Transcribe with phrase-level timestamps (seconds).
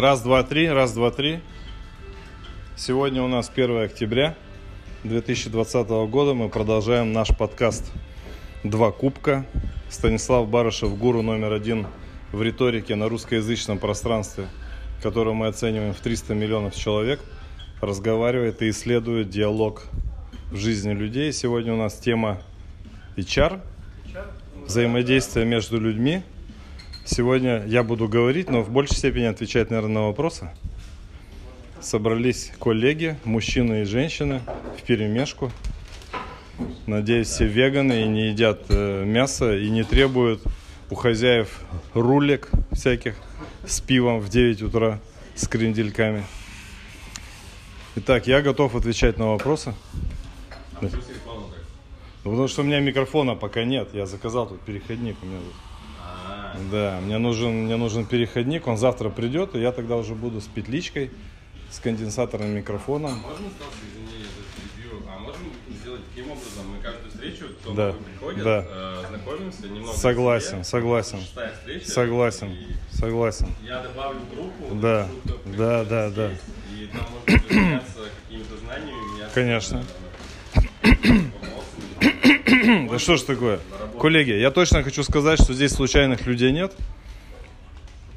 [0.00, 1.40] Раз, два, три, раз, два, три.
[2.74, 4.34] Сегодня у нас 1 октября
[5.04, 6.32] 2020 года.
[6.32, 7.92] Мы продолжаем наш подкаст
[8.64, 9.44] «Два кубка».
[9.90, 11.86] Станислав Барышев, гуру номер один
[12.32, 14.46] в риторике на русскоязычном пространстве,
[15.02, 17.20] которое мы оцениваем в 300 миллионов человек,
[17.82, 19.82] разговаривает и исследует диалог
[20.50, 21.30] в жизни людей.
[21.30, 22.40] Сегодня у нас тема
[23.18, 23.60] HR,
[24.64, 26.22] взаимодействие между людьми–
[27.12, 30.48] Сегодня я буду говорить, но в большей степени отвечать, наверное, на вопросы.
[31.80, 34.42] Собрались коллеги, мужчины и женщины
[34.78, 35.50] в перемешку.
[36.86, 40.40] Надеюсь, все веганы и не едят э, мясо и не требуют
[40.88, 41.58] у хозяев
[41.94, 43.16] рулек всяких
[43.66, 45.00] с пивом в 9 утра
[45.34, 46.22] с крендельками.
[47.96, 49.74] Итак, я готов отвечать на вопросы.
[50.76, 50.88] А.
[52.22, 53.88] Потому что у меня микрофона пока нет.
[53.94, 55.16] Я заказал тут переходник.
[55.22, 55.69] У меня тут.
[56.70, 60.46] Да, мне нужен, мне нужен переходник, он завтра придет, и я тогда уже буду с
[60.46, 61.10] петличкой,
[61.70, 63.12] с конденсаторным микрофоном.
[63.12, 67.92] Можно сразу, извини, за перебью, а можем сделать таким образом, мы каждую встречу, кто да.
[67.92, 68.66] приходит, да.
[68.68, 69.96] э, знакомимся немного.
[69.96, 71.18] Согласен, себе, согласен.
[71.18, 73.54] встреча, согласен, и согласен.
[73.62, 76.30] Я добавлю группу, да, шуток, да, да, да.
[76.72, 79.30] И там можно какими-то знаниями.
[79.34, 79.84] Конечно.
[82.22, 83.60] Да что ж такое?
[84.00, 86.74] Коллеги, я точно хочу сказать, что здесь случайных людей нет.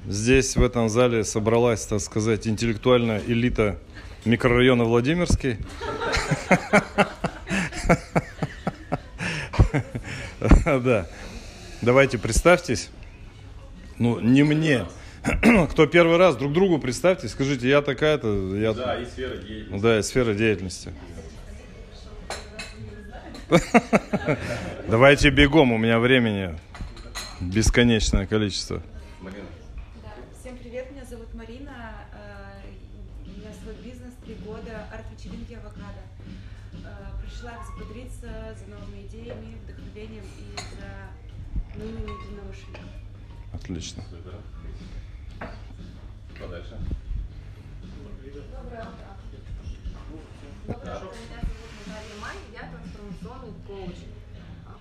[0.07, 3.79] Здесь в этом зале собралась, так сказать, интеллектуальная элита
[4.25, 5.57] микрорайона Владимирский.
[10.65, 11.07] Да.
[11.81, 12.89] Давайте представьтесь.
[13.97, 14.85] Ну, не мне.
[15.71, 18.55] Кто первый раз, друг другу представьте, скажите, я такая-то.
[18.57, 18.73] Я...
[18.73, 19.81] Да, и сфера деятельности.
[19.81, 20.93] Да, и сфера деятельности.
[24.87, 26.57] Давайте бегом, у меня времени
[27.39, 28.81] бесконечное количество.
[29.21, 29.45] Марина.
[30.01, 30.09] Да.
[30.39, 32.07] Всем привет, меня зовут Марина.
[32.13, 32.61] Э,
[33.25, 36.01] у меня свой бизнес, три года, арт-вечеринки авокадо.
[36.83, 42.89] Э, пришла взбодриться за новыми идеями, вдохновением и за новыми единомышленниками.
[43.53, 44.03] Отлично.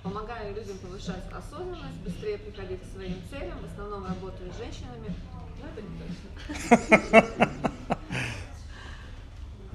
[0.02, 3.58] Помогаю людям повышать осознанность, быстрее приходить к своим целям.
[3.60, 5.14] В основном работаю с женщинами.
[5.60, 7.62] Но это не точно.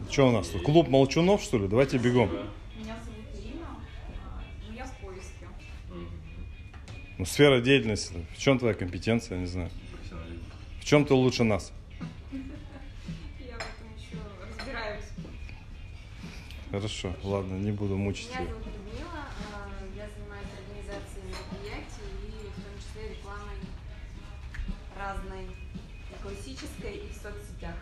[0.11, 0.63] Что у нас тут?
[0.63, 1.67] Клуб молчунов, что ли?
[1.67, 2.29] Давайте бегом.
[2.75, 3.67] Меня зовут Ирина,
[4.67, 5.47] ну я в поиске.
[7.17, 8.25] Ну, сфера деятельности.
[8.35, 9.69] В чем твоя компетенция, я не знаю.
[10.79, 11.71] В чем ты лучше нас?
[13.39, 15.05] Я в этом еще разбираюсь.
[16.71, 18.47] Хорошо, ладно, не буду мучить Меня
[26.57, 27.75] и классической, и в соцсетях.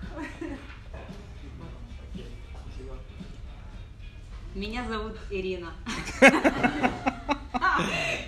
[4.53, 5.73] Меня зовут Ирина.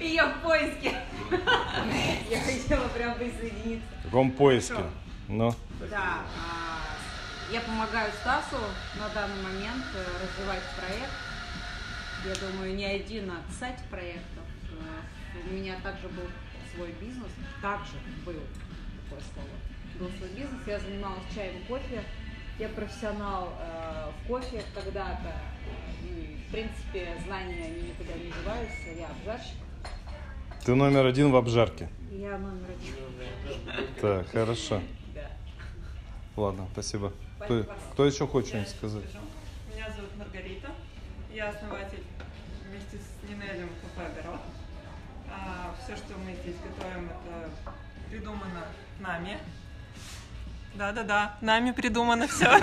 [0.02, 1.02] И я в поиске.
[2.30, 3.88] Я хотела прям присоединиться.
[4.02, 4.84] В каком поиске?
[5.30, 5.56] Ну,
[5.90, 8.58] Да, а, я помогаю Стасу
[9.00, 11.12] на данный момент э, развивать проект.
[12.26, 14.44] Я думаю, не один, а кстати проектов.
[14.72, 16.28] Э, У меня также был
[16.74, 17.32] свой бизнес,
[17.62, 17.94] также
[18.26, 18.42] был
[19.10, 19.50] такое слово.
[20.00, 22.04] Был свой бизнес, я занималась чаем и кофе.
[22.60, 25.34] Я профессионал э, в кофе когда-то.
[26.04, 28.90] И, в принципе, знания они никуда не деваются.
[28.96, 29.56] Я обжарщик.
[30.64, 31.90] ты номер один в обжарке.
[32.12, 33.94] Я номер один.
[34.02, 34.82] Так, хорошо.
[35.16, 35.32] Да.
[36.36, 37.12] Ладно, спасибо.
[37.40, 39.06] Кто, кто еще хочет что-нибудь сказать?
[39.74, 40.70] Меня зовут Маргарита.
[41.34, 42.04] Я основатель
[42.68, 44.42] вместе с Нинелем кафе Огород.
[45.30, 47.52] А, все, что мы здесь готовим, это
[48.10, 48.66] придумано
[49.00, 49.40] нами.
[50.78, 52.46] Да-да-да, нами придумано все.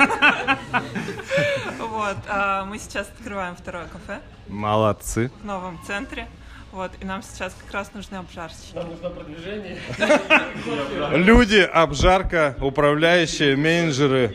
[1.78, 5.30] Вот, а, мы сейчас открываем второе кафе Молодцы.
[5.42, 6.26] в новом центре.
[6.72, 8.74] Вот, и нам сейчас как раз нужны обжарщики.
[11.16, 14.34] Люди, обжарка, управляющие, менеджеры,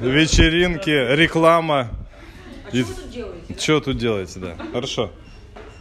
[0.00, 1.88] вечеринки, реклама.
[2.72, 3.56] И- Что вы тут делаете?
[3.60, 4.56] Что тут делаете, да?
[4.72, 5.10] Хорошо.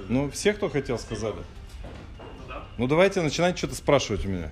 [0.08, 1.36] Ну, все, кто хотел, сказали.
[2.78, 4.52] Ну, давайте начинайте что-то спрашивать у меня.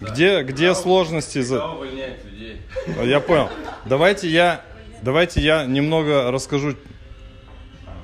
[0.00, 1.40] Где, где сложности?
[1.42, 1.64] За...
[1.66, 2.60] Увольняет людей?
[2.98, 3.48] А, Я понял.
[3.84, 4.62] Давайте я,
[5.02, 6.74] давайте я немного расскажу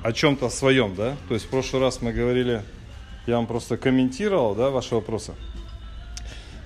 [0.03, 1.17] о чем-то своем, да?
[1.29, 2.63] То есть в прошлый раз мы говорили,
[3.27, 5.35] я вам просто комментировал, да, ваши вопросы.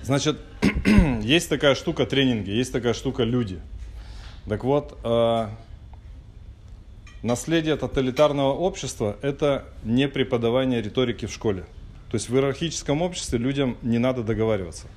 [0.02, 0.38] Значит,
[1.22, 3.60] есть такая штука тренинги, есть такая штука люди.
[4.48, 5.48] Так вот, э,
[7.22, 11.64] наследие тоталитарного общества– это не преподавание риторики в школе.
[12.10, 14.88] То есть в иерархическом обществе людям не надо договариваться.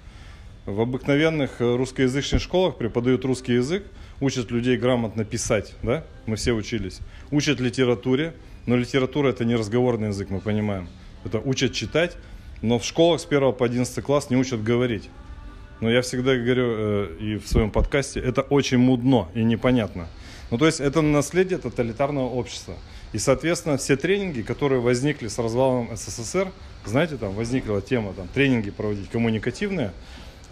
[0.66, 3.84] В обыкновенных э, русскоязычных школах преподают русский язык,
[4.22, 7.00] учат людей грамотно писать, да, мы все учились,
[7.32, 8.34] учат литературе,
[8.66, 10.88] но литература это не разговорный язык, мы понимаем,
[11.26, 12.16] это учат читать,
[12.62, 15.10] но в школах с 1 по 11 класс не учат говорить.
[15.82, 20.08] Но я всегда говорю э, и в своем подкасте, это очень мудно и непонятно.
[20.50, 22.76] Ну, то есть это наследие тоталитарного общества.
[23.12, 26.52] И, соответственно, все тренинги, которые возникли с развалом СССР,
[26.86, 29.92] знаете, там возникла тема, там, тренинги проводить коммуникативные,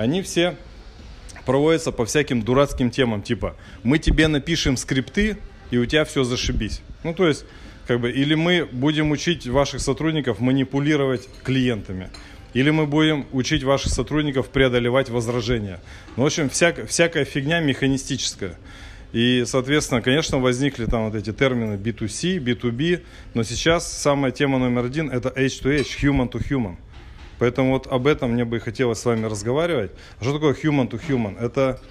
[0.01, 0.57] они все
[1.45, 5.37] проводятся по всяким дурацким темам, типа, мы тебе напишем скрипты,
[5.71, 6.81] и у тебя все зашибись.
[7.03, 7.45] Ну, то есть,
[7.87, 12.09] как бы, или мы будем учить ваших сотрудников манипулировать клиентами,
[12.53, 15.79] или мы будем учить ваших сотрудников преодолевать возражения.
[16.15, 18.57] Ну, в общем, всяк, всякая фигня механистическая.
[19.13, 24.85] И, соответственно, конечно, возникли там вот эти термины B2C, B2B, но сейчас самая тема номер
[24.85, 26.77] один– это H2H, human to human.
[27.41, 29.89] Поэтому вот об этом мне бы хотелось с вами разговаривать.
[30.19, 31.39] А что такое human to human?
[31.43, 31.81] Это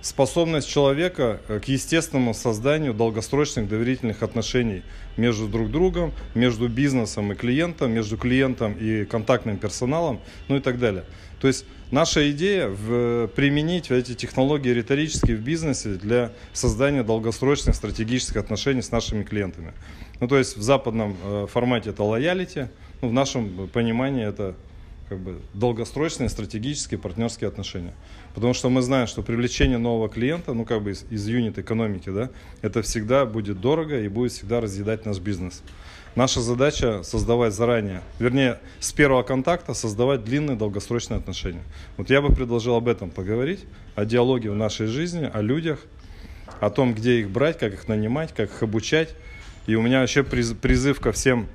[0.00, 4.82] способность человека э, к естественному созданию долгосрочных доверительных отношений
[5.16, 10.18] между друг другом, между бизнесом и клиентом, между клиентом и контактным персоналом,
[10.48, 11.04] ну и так далее.
[11.40, 18.38] То есть наша идея в, применить эти технологии риторические в бизнесе для создания долгосрочных стратегических
[18.38, 19.72] отношений с нашими клиентами.
[20.22, 22.68] Ну, то есть в западном э, формате это лоялити,
[23.00, 24.54] ну, в нашем понимании это
[25.08, 27.92] как бы долгосрочные стратегические партнерские отношения.
[28.32, 32.08] Потому что мы знаем, что привлечение нового клиента, ну как бы из, из юнит экономики,
[32.08, 32.30] да,
[32.60, 35.60] это всегда будет дорого и будет всегда разъедать наш бизнес.
[36.14, 41.64] Наша задача создавать заранее, вернее, с первого контакта создавать длинные долгосрочные отношения.
[41.96, 43.64] Вот я бы предложил об этом поговорить,
[43.96, 45.80] о диалоге в нашей жизни, о людях,
[46.60, 49.16] о том, где их брать, как их нанимать, как их обучать.
[49.66, 51.46] И у меня вообще призыв ко всем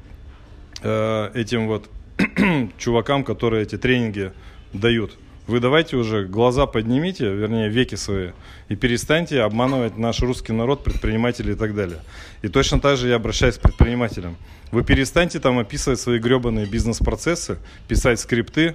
[0.82, 1.90] э, этим вот
[2.78, 4.32] чувакам, которые эти тренинги
[4.74, 5.18] дают.
[5.48, 8.32] Вы давайте уже глаза поднимите, вернее, веки свои,
[8.68, 12.00] и перестаньте обманывать наш русский народ, предпринимателей и так далее.
[12.42, 14.36] И точно так же я обращаюсь к предпринимателям.
[14.72, 18.74] Вы перестаньте там описывать свои гребаные бизнес-процессы, писать скрипты,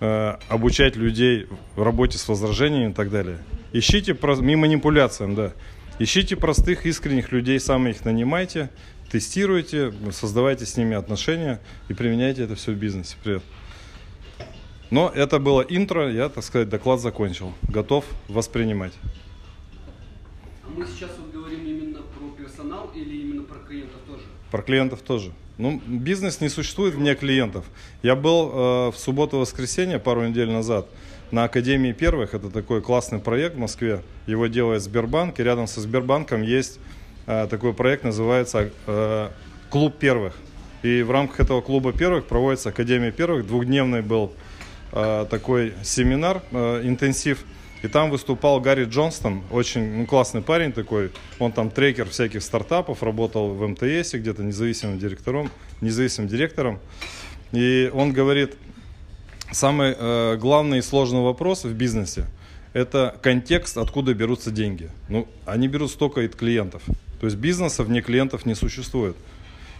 [0.00, 3.38] э, обучать людей в работе с возражениями и так далее.
[3.72, 5.52] Ищите, не манипуляциям, да.
[6.02, 8.70] Ищите простых, искренних людей, сами их нанимайте,
[9.12, 11.60] тестируйте, создавайте с ними отношения
[11.90, 13.16] и применяйте это все в бизнесе.
[13.22, 13.42] Привет.
[14.88, 17.52] Но это было интро, я, так сказать, доклад закончил.
[17.68, 18.94] Готов воспринимать.
[20.64, 24.22] А мы сейчас вот говорим именно про персонал или именно про клиентов тоже?
[24.50, 25.32] Про клиентов тоже.
[25.58, 27.66] Ну, бизнес не существует вне клиентов.
[28.02, 30.88] Я был э, в субботу-воскресенье пару недель назад
[31.30, 32.34] на Академии Первых.
[32.34, 34.02] Это такой классный проект в Москве.
[34.26, 35.40] Его делает Сбербанк.
[35.40, 36.80] И рядом со Сбербанком есть
[37.26, 39.28] Э, такой проект, называется э,
[39.70, 40.34] «Клуб первых».
[40.82, 43.46] И в рамках этого клуба первых проводится Академия первых.
[43.46, 44.32] Двухдневный был
[44.90, 47.44] э, такой семинар, интенсив.
[47.82, 51.12] И там выступал Гарри Джонстон, очень ну, классный парень такой.
[51.38, 55.50] Он там трекер всяких стартапов, работал в МТС где-то независимым директором,
[55.80, 56.80] независимым директором.
[57.52, 58.56] И он говорит,
[59.52, 62.26] самый э, главный и сложный вопрос в бизнесе–
[62.72, 64.90] это контекст, откуда берутся деньги.
[65.08, 66.82] Ну, они берут столько от клиентов.
[67.20, 69.16] То есть бизнеса вне клиентов не существует.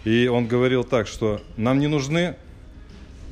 [0.05, 2.35] И он говорил так, что нам не нужны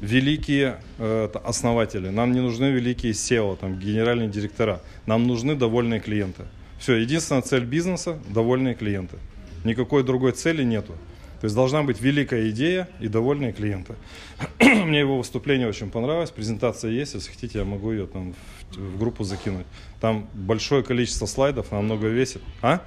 [0.00, 6.44] великие э, основатели, нам не нужны великие SEO, там, генеральные директора, нам нужны довольные клиенты.
[6.78, 9.16] Все, единственная цель бизнеса– довольные клиенты.
[9.64, 10.92] Никакой другой цели нету.
[11.40, 13.94] То есть должна быть великая идея и довольные клиенты.
[14.60, 18.34] Мне его выступление очень понравилось, презентация есть, если хотите, я могу ее там
[18.72, 19.66] в, в группу закинуть.
[20.00, 22.42] Там большое количество слайдов, она много весит.
[22.60, 22.82] А?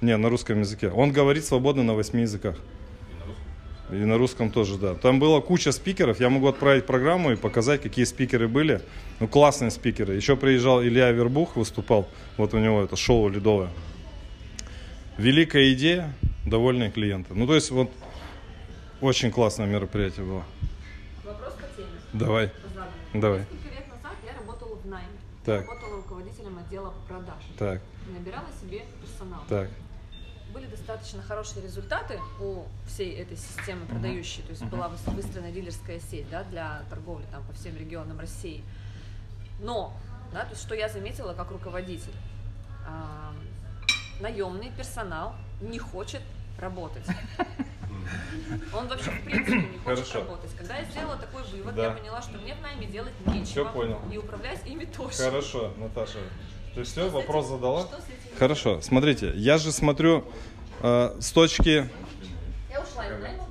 [0.00, 0.90] Не, на русском языке.
[0.90, 2.56] Он говорит свободно на восьми языках.
[3.90, 4.94] И на русском тоже, да.
[4.94, 6.20] Там была куча спикеров.
[6.20, 8.82] Я могу отправить программу и показать, какие спикеры были.
[9.18, 10.14] Ну, классные спикеры.
[10.14, 12.06] Еще приезжал Илья Вербух, выступал.
[12.36, 13.70] Вот у него это шоу ледовое.
[15.16, 16.14] Великая идея,
[16.44, 17.34] довольные клиенты.
[17.34, 17.90] Ну, то есть, вот
[19.00, 20.44] очень классное мероприятие было.
[21.24, 21.88] Вопрос по теме.
[22.12, 22.50] Давай.
[23.14, 23.40] Давай.
[23.40, 25.08] Несколько лет назад я работала в найме.
[25.44, 25.66] Так.
[25.66, 27.42] Работала руководителем отдела продаж.
[27.58, 27.80] Так,
[28.12, 29.40] Набирала себе персонал.
[29.48, 29.68] так.
[30.52, 36.00] были достаточно хорошие результаты у всей этой системы продающей, то есть была выс- выстроена дилерская
[36.00, 38.62] сеть да, для торговли там, по всем регионам России.
[39.60, 39.92] Но,
[40.32, 42.12] да, то есть, что я заметила как руководитель,
[42.86, 43.32] а,
[44.20, 46.20] наемный персонал не хочет
[46.60, 47.04] работать.
[48.72, 50.18] Он вообще в принципе не хочет Хорошо.
[50.20, 50.50] работать.
[50.56, 51.84] Когда я сделала такой вывод, Да.
[51.84, 53.44] я поняла, что мне в найме делать нечего.
[53.44, 54.00] Всё понял.
[54.12, 55.16] И управлять ими тоже.
[55.16, 56.18] Хорошо, Наташа.
[56.74, 57.80] Ты все, Что вопрос этим- задала?
[57.82, 60.24] что с этим Хорошо, смотрите, я же смотрю
[60.80, 61.88] э, с точки...
[62.70, 63.44] Я ушла из найма.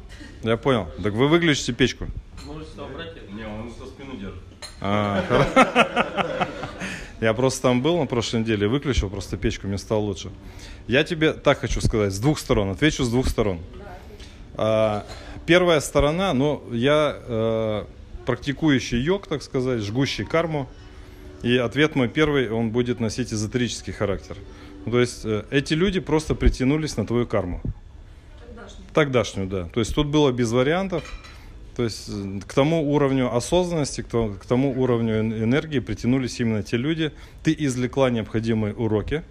[0.44, 0.88] Я понял.
[1.04, 2.08] Так вы выключите печку.
[2.46, 3.30] Можете убрать?
[3.32, 4.42] Не, он со спины держит.
[4.80, 5.22] А,
[7.20, 10.30] Я просто там был на прошлой неделе, выключил просто печку, мне стало лучше.
[10.88, 13.60] Я тебе так хочу сказать, с двух сторон, отвечу с двух сторон.
[14.56, 15.06] А,
[15.48, 17.86] Первая сторона, ну, я э,
[18.26, 20.68] практикующий йог, так сказать, жгущий карму.
[21.42, 24.36] И ответ мой первый, он будет носить эзотерический характер.
[24.86, 27.62] Ну, то есть э, эти люди просто притянулись на твою карму.
[28.94, 29.70] Тогдашнюю, да.
[29.74, 31.18] То есть тут было без вариантов.
[31.78, 36.76] То есть э, к тому уровню осознанности, к тому, уровню эн- энергии притянулись именно те
[36.76, 37.12] люди.
[37.44, 39.22] Ты извлекла необходимые уроки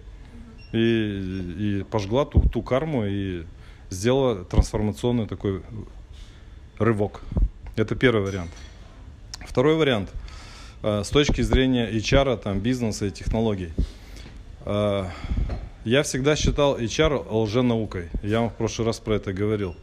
[0.71, 3.43] и, и пожгла ту, ту карму и
[3.89, 5.61] сделала трансформационный такой
[6.79, 7.21] рывок.
[7.75, 8.51] Это первый вариант.
[9.45, 10.09] Второй вариант.
[10.83, 13.73] э, С точки зрения HR, там, бизнеса и технологий.
[14.65, 15.05] Э,
[15.83, 18.07] Я всегда считал HR лженаукой.
[18.23, 19.75] Я вам в прошлый раз про это говорил.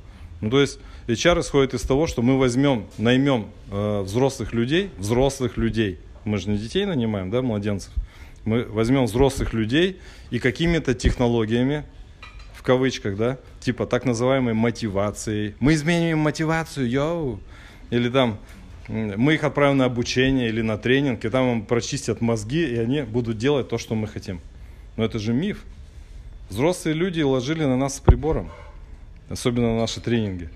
[0.45, 5.57] Ну, то есть HR исходит из того, что мы возьмем, наймем э, взрослых людей, взрослых
[5.57, 5.99] людей.
[6.27, 7.91] Мы же не детей нанимаем, да, младенцев.
[8.45, 9.99] Мы возьмем взрослых людей
[10.29, 11.85] и какими-то технологиями,
[12.53, 15.55] в кавычках, да, типа так называемой мотивацией.
[15.61, 17.41] Мы изменим мотивацию, йоу.
[17.89, 18.39] Или там
[18.87, 23.01] мы их отправим на обучение или на тренинг, и там им прочистят мозги, и они
[23.01, 24.43] будут делать то, что мы хотим.
[24.99, 25.65] Но это же миф.
[26.51, 28.51] Взрослые люди ложили на нас с прибором,
[29.29, 30.51] особенно на наши тренинги.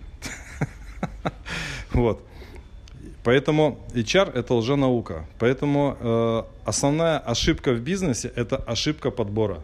[1.93, 2.23] Вот.
[3.25, 5.27] Поэтому HR это лженаука.
[5.39, 9.63] Поэтому э, основная ошибка в бизнесе это ошибка подбора.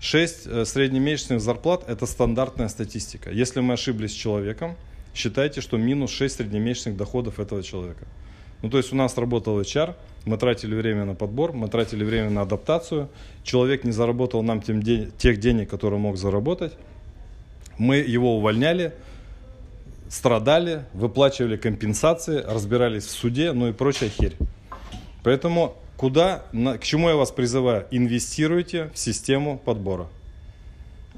[0.00, 3.30] 6 э, среднемесячных зарплат это стандартная статистика.
[3.30, 4.76] Если мы ошиблись с человеком,
[5.14, 8.06] считайте, что минус 6 среднемесячных доходов этого человека.
[8.62, 9.94] Ну, то есть у нас работал HR,
[10.24, 13.08] мы тратили время на подбор, мы тратили время на адаптацию.
[13.42, 16.72] Человек не заработал нам тем де- тех денег, которые мог заработать.
[17.82, 18.92] Мы его увольняли,
[20.08, 24.36] страдали, выплачивали компенсации, разбирались в суде, ну и прочая херь.
[25.24, 27.88] Поэтому куда, к чему я вас призываю?
[27.90, 30.06] Инвестируйте в систему подбора.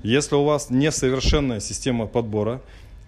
[0.02, 2.62] Если у вас несовершенная система подбора,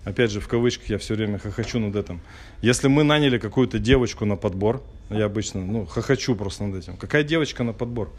[0.05, 2.21] опять же в кавычках я все время хохочу над этим,
[2.61, 7.23] если мы наняли какую-то девочку на подбор, я обычно ну, хохочу просто над этим, какая
[7.23, 8.13] девочка на подбор?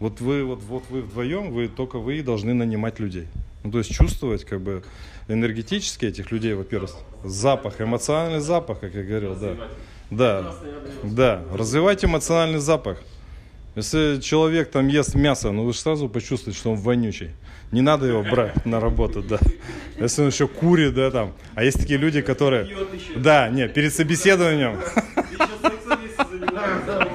[0.00, 3.26] Вот вы, вот, вот вы вдвоем, вы только вы должны нанимать людей.
[3.64, 4.84] Ну, то есть чувствовать как бы
[5.26, 9.56] энергетически этих людей, во-первых, запах, эмоциональный запах, как я говорил, да.
[10.10, 10.54] Да,
[11.02, 13.02] да, развивать эмоциональный запах.
[13.74, 17.30] Если человек там ест мясо, ну вы же сразу почувствуете, что он вонючий.
[17.70, 19.38] Не надо его брать на работу, да.
[19.98, 21.34] Если он еще курит, да, там.
[21.54, 22.68] А есть такие люди, которые...
[23.16, 24.78] Да, не, перед собеседованием...
[25.30, 27.08] Еще сексом если занимается.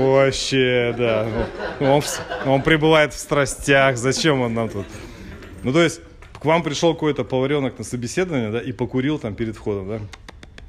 [0.00, 1.46] Вообще, да.
[1.80, 2.02] Он,
[2.46, 3.98] он пребывает в страстях.
[3.98, 4.86] Зачем он нам тут?
[5.62, 6.00] Ну, то есть,
[6.32, 10.00] к вам пришел какой-то поваренок на собеседование, да, и покурил там перед входом, да?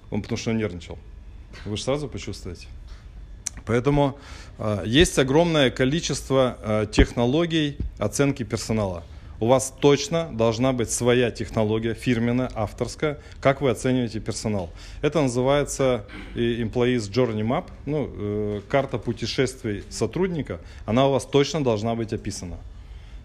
[0.10, 1.00] Он потому что нервничал.
[1.66, 2.68] Вы же сразу почувствуете.
[3.66, 4.18] Поэтому
[4.58, 9.04] э, есть огромное количество э, технологий оценки персонала.
[9.42, 14.70] У вас точно должна быть своя технология, фирменная, авторская, как вы оцениваете персонал.
[15.02, 16.06] Это называется
[16.36, 22.58] Employees Journey Map, ну, э, карта путешествий сотрудника, она у вас точно должна быть описана.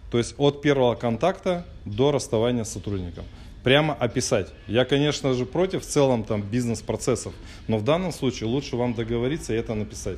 [0.09, 3.25] То есть от первого контакта до расставания с сотрудником.
[3.63, 4.47] Прямо описать.
[4.67, 7.33] Я, конечно же, против в целом там бизнес-процессов,
[7.67, 10.17] но в данном случае лучше вам договориться и это написать.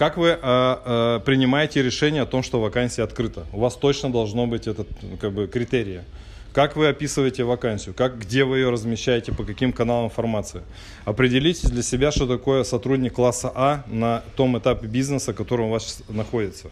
[0.00, 3.44] Как вы э, э, принимаете решение о том, что вакансия открыта?
[3.52, 4.88] У вас точно должно быть этот
[5.20, 6.04] как бы критерии.
[6.54, 7.94] Как вы описываете вакансию?
[7.94, 9.32] Как, где вы ее размещаете?
[9.32, 10.62] По каким каналам информации?
[11.04, 16.02] Определите для себя, что такое сотрудник класса А на том этапе бизнеса, который у вас
[16.08, 16.70] находится.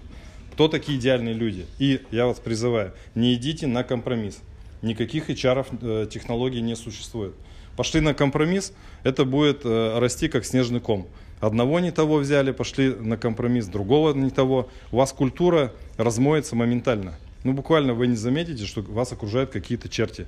[0.55, 1.67] Кто такие идеальные люди?
[1.79, 4.39] И я вас призываю, не идите на компромисс.
[4.81, 7.35] Никаких HR э, технологий не существует.
[7.77, 11.07] Пошли на компромисс, это будет э, расти как снежный ком.
[11.41, 14.69] Одного не того взяли, пошли на компромисс, другого не того.
[14.91, 17.15] У вас культура размоется моментально.
[17.45, 20.27] Ну, буквально вы не заметите, что вас окружают какие-то черти.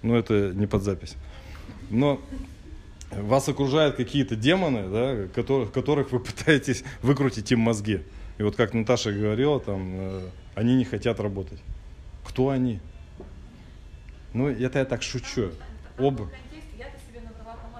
[0.00, 1.16] Ну, это не под запись.
[1.90, 2.20] Но
[3.10, 8.00] вас окружают какие-то демоны, да, которых, которых вы пытаетесь выкрутить им мозги.
[8.38, 11.60] И вот как Наташа говорила, там, э, они не хотят работать.
[12.24, 12.80] Кто они?
[14.32, 15.50] Ну, это я так шучу.
[15.98, 16.30] Оба.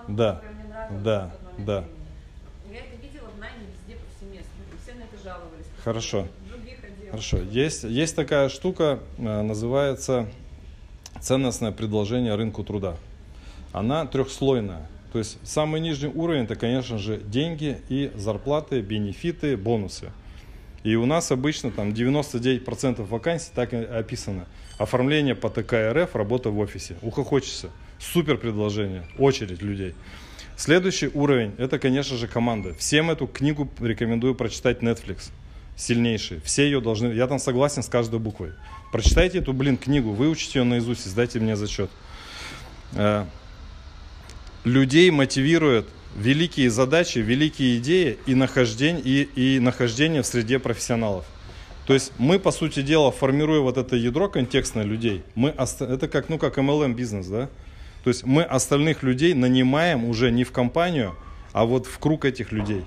[0.06, 0.42] Да,
[1.02, 1.84] да, да.
[1.84, 2.02] времени.
[2.72, 4.62] Я это видела в найме везде повсеместно.
[4.71, 5.66] и Все на это жаловались.
[5.84, 6.28] Хорошо.
[7.10, 7.38] Хорошо.
[7.38, 10.28] Есть, есть такая штука, э, называется
[11.20, 12.96] ценностное предложение рынку труда.
[13.72, 14.88] Она трехслойная.
[15.12, 20.10] То есть самый нижний уровень это, конечно же, деньги и зарплаты, бенефиты, бонусы.
[20.84, 24.46] И у нас обычно там 99% вакансий так и описано.
[24.78, 26.96] Оформление по ТК РФ, работа в офисе.
[27.02, 27.70] Ухохочешься.
[28.00, 29.04] Супер предложение.
[29.18, 29.94] Очередь людей.
[30.56, 32.74] Следующий уровень– это, конечно же, команда.
[32.74, 35.30] Всем эту книгу рекомендую прочитать Netflix.
[35.76, 36.40] Сильнейший.
[36.44, 37.08] Все ее должны...
[37.08, 38.52] Я там согласен с каждой буквой.
[38.92, 41.90] Прочитайте эту, блин, книгу, выучите ее наизусть и сдайте мне зачет.
[42.92, 43.24] Э,
[44.64, 51.24] людей мотивирует великие задачи, великие идеи и нахождение, и, и нахождение в среде профессионалов.
[51.86, 56.28] То есть мы, по сути дела, формируя вот это ядро контекстное людей, мы, это как,
[56.28, 57.48] ну, как MLM бизнес, да?
[58.04, 61.14] То есть мы остальных людей нанимаем уже не в компанию,
[61.52, 62.84] а вот в круг этих людей.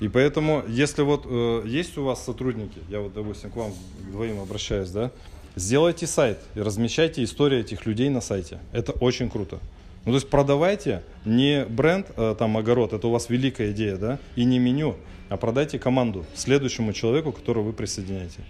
[0.00, 3.72] И поэтому, если вот э, есть у вас сотрудники, я вот, допустим, к вам
[4.10, 5.10] двоим обращаюсь, да,
[5.56, 8.58] сделайте сайт и размещайте историю этих людей на сайте.
[8.72, 9.60] Это очень круто.
[10.04, 14.18] Ну, то есть продавайте не бренд, э, там, огород, это у вас великая идея, да,
[14.36, 14.96] и не меню,
[15.28, 18.40] а продайте команду следующему человеку, которого вы присоединяете.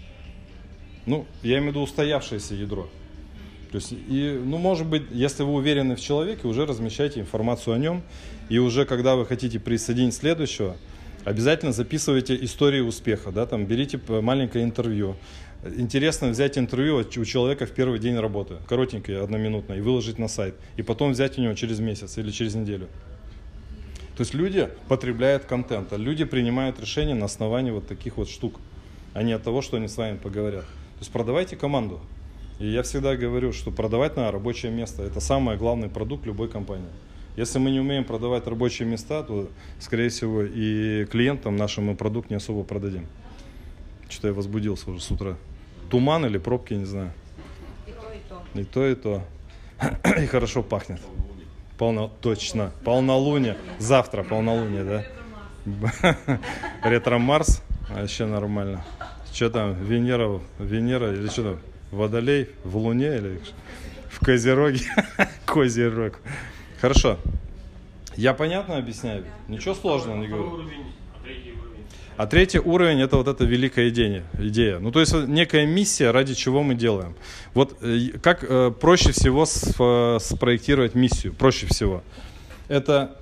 [1.06, 2.88] Ну, я имею в виду устоявшееся ядро.
[3.75, 7.78] То есть, и, ну, может быть, если вы уверены в человеке, уже размещайте информацию о
[7.78, 8.04] нем,
[8.49, 10.76] и уже когда вы хотите присоединить следующего,
[11.25, 15.16] обязательно записывайте истории успеха, да, там, берите маленькое интервью.
[15.64, 20.54] Интересно взять интервью у человека в первый день работы, коротенькое, одноминутное, и выложить на сайт,
[20.76, 22.87] и потом взять у него через месяц или через неделю.
[24.16, 28.61] То есть люди потребляют контент, а люди принимают решения на основании вот таких вот штук,
[29.14, 30.62] а не от того, что они с вами поговорят.
[30.62, 31.99] То есть продавайте команду.
[32.59, 36.89] И я всегда говорю, что продавать на рабочее место– это самый главный продукт любой компании.
[37.37, 39.49] Если мы не умеем продавать рабочие места, то,
[39.81, 43.07] скорее всего, и клиентам нашим мы продукт не особо продадим.
[44.09, 45.37] Что-то я возбудился уже с утра.
[45.91, 47.13] Туман или пробки, не знаю.
[47.89, 48.61] И то, и то.
[48.61, 49.23] И то, и то.
[50.23, 51.01] И хорошо пахнет.
[51.77, 52.71] Полно, точно.
[52.85, 53.57] Полнолуние.
[53.81, 56.39] Завтра полнолуние, да?
[56.85, 57.63] Ретро Марс.
[57.91, 58.85] Вообще нормально.
[59.33, 61.59] Что там, Венера, Венера или что там?
[61.95, 63.41] Водолей в Луне или
[64.11, 64.85] в Козероге?
[65.47, 66.21] Козерог.
[66.81, 67.18] Хорошо.
[68.16, 69.25] Я понятно объясняю?
[69.49, 70.64] Ничего сложного не говорю.
[72.16, 74.23] А третий уровень это вот эта великая идея.
[74.38, 74.79] идея.
[74.79, 77.16] Ну, то есть некая миссия, ради чего мы делаем.
[77.55, 79.45] Вот э, как э, проще всего
[80.21, 81.33] спроектировать миссию?
[81.33, 82.05] Проще всего.
[82.68, 83.18] Это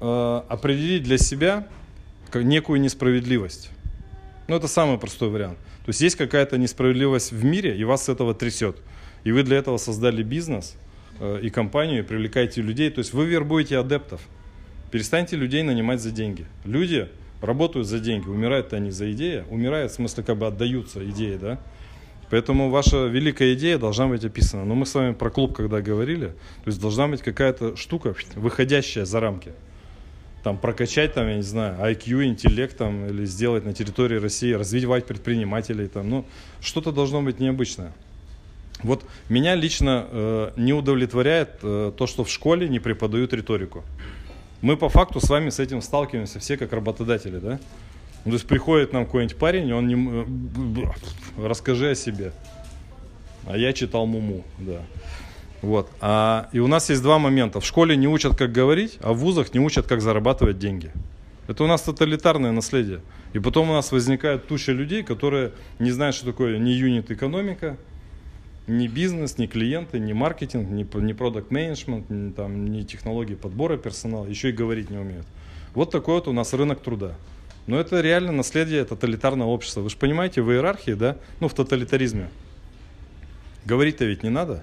[0.00, 1.66] э, определить для себя
[2.34, 3.70] некую несправедливость.
[4.48, 5.58] Ну, это самый простой вариант.
[5.84, 8.76] То есть есть какая-то несправедливость в мире, и вас с этого трясет.
[9.24, 10.76] И вы для этого создали бизнес
[11.42, 12.90] и компанию, и привлекаете людей.
[12.90, 14.20] То есть вы вербуете адептов.
[14.90, 16.46] Перестаньте людей нанимать за деньги.
[16.64, 17.08] Люди
[17.40, 21.58] работают за деньги, умирают они за идею, умирают, в смысле, как бы отдаются идеи, да.
[22.28, 24.64] Поэтому ваша великая идея должна быть описана.
[24.64, 29.04] Но мы с вами про клуб когда говорили, то есть должна быть какая-то штука, выходящая
[29.04, 29.52] за рамки.
[30.42, 35.06] Там прокачать, там, я не знаю, IQ, интеллект, там, или сделать на территории России, развивать
[35.06, 36.24] предпринимателей, там, ну,
[36.60, 37.92] что-то должно быть необычное.
[38.82, 43.84] Вот меня лично э, не удовлетворяет э, то, что в школе не преподают риторику
[44.62, 47.58] мы по факту с вами с этим сталкиваемся все как работодатели, да?
[48.24, 50.96] Ну, то есть приходит нам какой-нибудь парень, он не...
[51.42, 52.32] Расскажи о себе.
[53.46, 54.82] А я читал Муму, да.
[55.62, 55.90] Вот.
[56.00, 57.60] А, и у нас есть два момента.
[57.60, 60.90] В школе не учат, как говорить, а в вузах не учат, как зарабатывать деньги.
[61.48, 63.00] Это у нас тоталитарное наследие.
[63.32, 67.76] И потом у нас возникает туча людей, которые не знают, что такое ни юнит экономика,
[68.66, 73.76] ни бизнес, ни клиенты, ни маркетинг, ни, ни продукт менеджмент, ни, там, ни технологии подбора
[73.76, 75.26] персонала, еще и говорить не умеют.
[75.74, 77.14] Вот такой вот у нас рынок труда.
[77.66, 79.80] Но это реально наследие тоталитарного общества.
[79.80, 82.30] Вы же понимаете, в иерархии, да, ну в тоталитаризме,
[83.64, 84.62] говорить-то ведь не надо.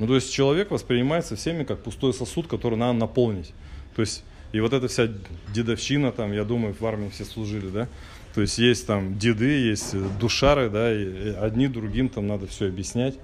[0.00, 3.52] Ну то есть человек воспринимается всеми как пустой сосуд, который надо наполнить.
[3.94, 5.08] То есть и вот эта вся
[5.54, 7.86] дедовщина, там, я думаю, в армии все служили, да,
[8.34, 13.14] то есть есть там деды, есть душары, да, и одни другим там надо все объяснять.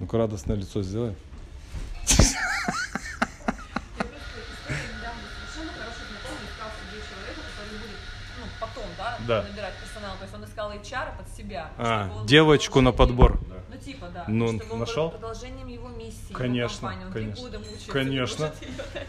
[0.00, 1.14] Ну-ка радостное лицо сделай.
[9.26, 10.16] да, набирать персонал.
[10.16, 11.70] То есть он искал HR под себя.
[11.78, 13.40] А, девочку на подбор.
[13.48, 13.55] Ну,
[13.96, 14.24] типа, да.
[14.28, 15.10] Ну, чтобы нашел?
[15.10, 16.32] продолжением его миссии.
[16.32, 17.42] Конечно, его конечно.
[17.42, 18.52] Мучается, конечно.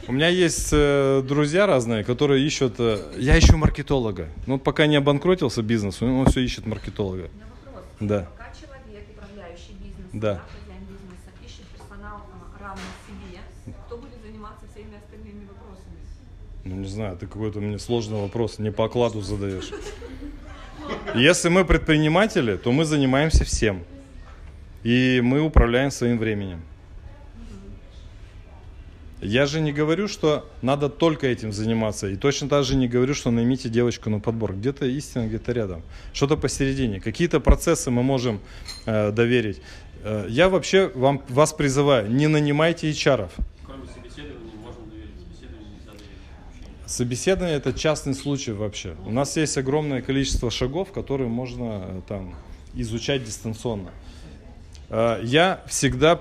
[0.08, 2.76] У меня есть э, друзья разные, которые ищут...
[2.80, 4.30] Э, я ищу маркетолога.
[4.45, 7.30] Ну, пока не обанкротился бизнес, он все ищет маркетолога.
[7.30, 7.86] У меня вопрос.
[8.00, 8.30] Да.
[8.38, 10.34] Пока человек, управляющий бизнесом, да.
[10.34, 13.39] да, хозяин бизнеса, ищет персонал а, равный себе,
[13.86, 15.97] кто будет заниматься всеми остальными вопросами?
[16.63, 19.71] Ну, не знаю, ты какой-то мне сложный вопрос, не по окладу задаешь.
[21.15, 23.84] Если мы предприниматели, то мы занимаемся всем.
[24.88, 26.62] И мы управляем своим временем.
[29.21, 32.08] Я же не говорю, что надо только этим заниматься.
[32.08, 34.54] И точно так же не говорю, что наймите девочку на подбор.
[34.54, 35.82] Где-то истина, где-то рядом.
[36.13, 37.02] Что-то посередине.
[37.02, 38.39] Какие-то процессы мы можем
[38.86, 39.62] э, доверить.
[40.04, 43.30] Э, я вообще вам, вас призываю, не нанимайте HR.
[43.65, 45.12] Кроме собеседований можно доверить.
[46.86, 48.95] собеседование это частный случай вообще.
[49.06, 52.36] У нас есть огромное количество шагов, которые можно э, там
[52.73, 53.91] изучать дистанционно.
[54.89, 56.19] Э, Я всегда...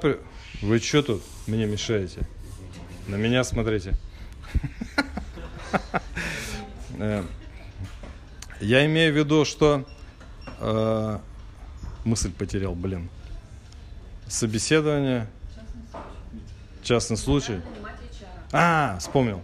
[0.63, 2.21] Вы что тут мне мешаете?
[3.07, 3.95] На меня смотрите.
[6.99, 7.23] Э,
[8.61, 9.85] Я имею в виду, что...
[10.61, 11.19] э,
[12.05, 13.11] Мысль потерял, блин.
[14.29, 15.27] Собеседование.
[16.83, 17.61] Частный случай.
[18.53, 19.43] А, вспомнил.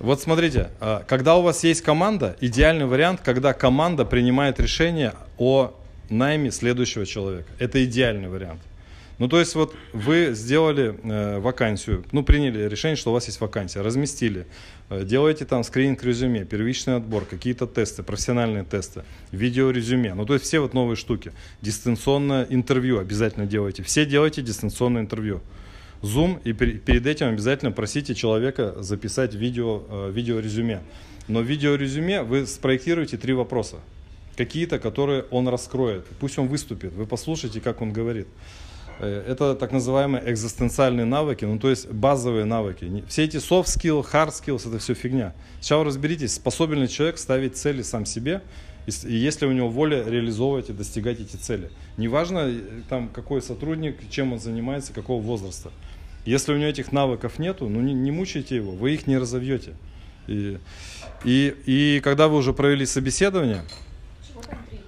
[0.00, 5.74] Вот смотрите, а, когда у вас есть команда, идеальный вариант, когда команда принимает решение о
[6.10, 7.48] найме следующего человека.
[7.58, 8.60] Это идеальный вариант.
[9.18, 13.40] Ну, то есть вот вы сделали э, вакансию, ну, приняли решение, что у вас есть
[13.40, 14.46] вакансия, разместили,
[14.90, 20.34] э, делаете там скрининг резюме, первичный отбор, какие-то тесты, профессиональные тесты, видео резюме, ну, то
[20.34, 21.32] есть все вот новые штуки.
[21.62, 23.84] Дистанционное интервью обязательно делайте.
[23.84, 25.42] Все делайте дистанционное интервью.
[26.02, 30.80] Zoom, и пер- перед этим обязательно просите человека записать видео, э, видео резюме.
[31.28, 33.76] Но в видео резюме вы спроектируете три вопроса.
[34.36, 36.06] Какие-то, которые он раскроет.
[36.20, 36.92] Пусть он выступит.
[36.92, 38.26] Вы послушайте, как он говорит.
[38.98, 43.04] Э, Это так называемые экзистенциальные навыки, ну то есть базовые навыки.
[43.08, 45.34] Все эти soft skills, hard skills, это все фигня.
[45.60, 48.42] Сначала разберитесь, способен ли человек ставить цели сам себе,
[48.86, 51.70] и с- и есть ли у него воля реализовывать и достигать эти цели.
[51.96, 55.70] Неважно, э, там, какой сотрудник, чем он занимается, какого возраста.
[56.26, 59.74] Если у него этих навыков нету, ну не, не мучайте его, вы их не разовьете.
[60.26, 60.58] И,
[61.24, 63.62] и, и когда вы уже провели собеседование,
[64.26, 64.78] Чего там три?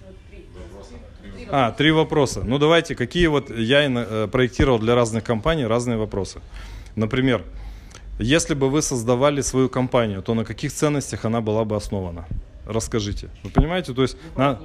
[0.00, 1.32] Чего три?
[1.36, 2.42] Три а, три вопроса.
[2.44, 6.40] Ну давайте, какие вот я э, проектировал для разных компаний разные вопросы.
[6.96, 7.44] Например,
[8.18, 12.26] если бы вы создавали свою компанию, то на каких ценностях она была бы основана?
[12.66, 13.28] Расскажите.
[13.42, 13.92] Вы понимаете?
[13.92, 14.58] То есть на-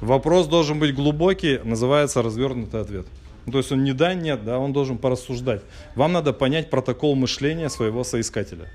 [0.00, 3.06] вопрос должен быть глубокий, называется развернутый ответ.
[3.44, 5.62] Ну, то есть он не да, нет, да, он должен порассуждать.
[5.94, 8.66] Вам надо понять протокол мышления своего соискателя.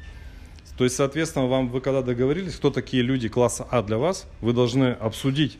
[0.78, 4.54] То есть, соответственно, вам, вы когда договорились, кто такие люди класса А для вас, вы
[4.54, 5.58] должны обсудить,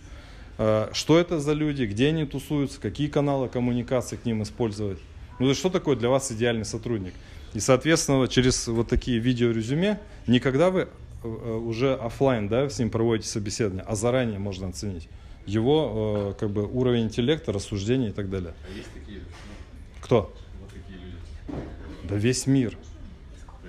[0.58, 5.00] что это за люди, где они тусуются, какие каналы коммуникации к ним использовать.
[5.40, 7.14] Ну, то есть, что такое для вас идеальный сотрудник?
[7.54, 10.88] И, соответственно, через вот такие видеорезюме, не когда вы
[11.24, 15.08] э, уже оффлайн, да, с ним проводите собеседование, а заранее можно оценить
[15.46, 18.54] его э, как бы уровень интеллекта, рассуждения и так далее.
[18.68, 19.26] А есть такие, ну,
[20.02, 20.34] Кто?
[20.60, 21.18] вот такие люди.
[22.04, 22.78] Да весь мир.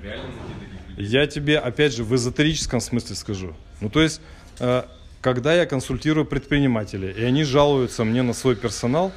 [0.02, 1.06] Реально таких людей.
[1.10, 3.54] Я тебе, опять же, в эзотерическом смысле скажу.
[3.80, 4.20] Ну, то есть,
[4.58, 4.84] э,
[5.26, 9.10] когда я консультирую предпринимателей, и они жалуются мне на свой персонал,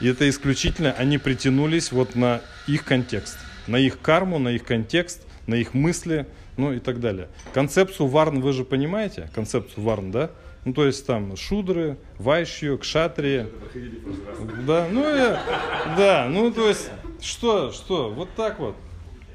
[0.00, 5.22] и это исключительно они притянулись вот на их контекст, на их карму, на их контекст,
[5.46, 7.28] на их мысли, ну и так далее.
[7.54, 9.30] Концепцию Варн вы же понимаете?
[9.36, 10.32] Концепцию Варн, да?
[10.64, 13.46] Ну, то есть там шудры, вайшью, кшатрии.
[14.66, 15.40] Да, ну, я-
[15.96, 18.74] да, ну, то есть, что, что, вот так вот.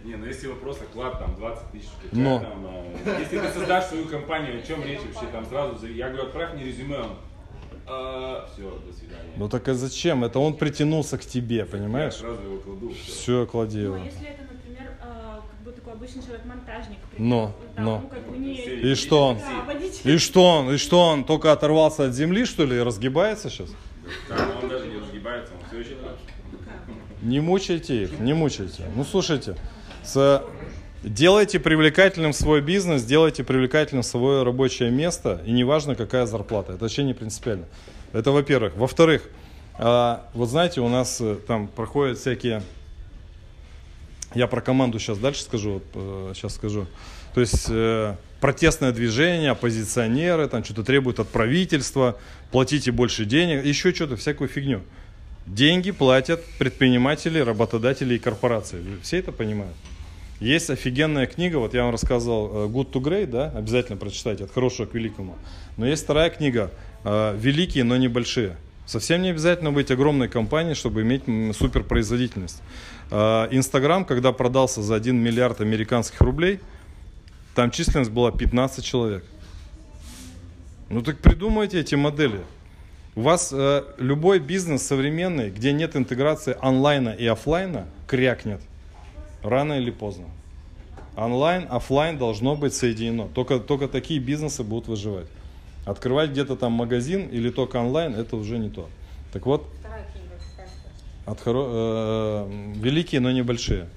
[0.04, 2.40] Не, ну если вопрос оклад там 20 тысяч, Но.
[2.40, 2.66] там,
[3.06, 6.54] э, если ты создашь свою компанию, о чем речь вообще там сразу, я говорю, отправь
[6.56, 7.18] мне резюме, он,
[8.54, 9.32] все, до свидания.
[9.38, 10.24] Ну так а зачем?
[10.24, 12.16] Это он притянулся к тебе, Я понимаешь?
[12.16, 12.90] сразу его кладу.
[12.90, 13.12] всё.
[13.12, 13.96] Все, клади Ну, его.
[13.96, 18.00] а если это, например, э, как бы такой обычный человек-монтажник, Но, там, но.
[18.02, 18.56] ну, как бы не...
[18.56, 19.38] И что он?
[19.38, 20.12] Да.
[20.12, 20.72] И что он?
[20.74, 21.26] И что он?
[21.26, 23.70] Только оторвался от земли, что ли, и разгибается сейчас?
[24.30, 26.14] Да, он даже не разгибается, он все еще там.
[27.22, 28.84] Не мучайте их, не мучайте.
[28.96, 29.56] Ну слушайте,
[30.04, 30.44] с-
[31.04, 36.74] делайте привлекательным свой бизнес, делайте привлекательным свое рабочее место, и неважно, какая зарплата.
[36.74, 37.66] Это вообще не принципиально.
[38.14, 38.76] Это во-первых.
[38.76, 39.30] Во-вторых,
[39.78, 42.62] а, вот знаете, у нас э, там проходят всякие...
[44.36, 46.88] Я про команду сейчас дальше скажу, вот, э, сейчас скажу.
[47.34, 52.18] То есть э, протестное движение, оппозиционеры, там что-то требуют от правительства,
[52.52, 54.82] платите больше денег, еще что-то, всякую фигню.
[55.52, 58.82] Деньги платят предприниматели, работодатели и корпорации.
[59.04, 59.76] Все это понимают.
[60.40, 64.52] Есть офигенная книга, вот я вам рассказывал э, Good to Great, да, обязательно прочитайте, от
[64.52, 65.36] хорошего к великому.
[65.76, 66.72] Но есть вторая книга,
[67.04, 68.56] э, Великие, но небольшие.
[68.86, 71.24] Совсем не обязательно быть огромной компанией, чтобы иметь
[71.58, 72.62] суперпроизводительность.
[73.12, 76.62] Э, Инстаграм, когда продался за 1 миллиард американских рублей,
[77.56, 79.26] там численность была 15 человек.
[80.88, 82.40] Ну так придумайте эти модели.
[83.16, 88.62] У вас э, любой бизнес современный, где нет интеграции онлайна и оффлайна, крякнет.
[89.44, 90.28] Рано или поздно.
[91.18, 93.28] Онлайн, оффлайн должно быть соединено.
[93.28, 95.28] Только, только такие бизнесы будут выживать.
[95.86, 98.88] Открывать где-то там магазин или только онлайн, это уже не то.
[99.34, 99.68] Так вот,
[101.26, 103.90] от хоро- э, великие, но небольшие.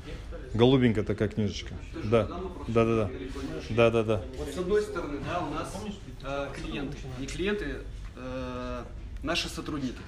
[0.54, 1.74] Голубенькая такая книжечка.
[2.04, 2.28] Да,
[2.68, 3.10] да, да, да.
[3.70, 4.22] Да, да, да.
[4.38, 5.72] Вот с одной стороны, да, у нас
[6.24, 7.76] э, клиенты, не клиенты,
[8.16, 8.82] э,
[9.24, 9.98] наши сотрудники.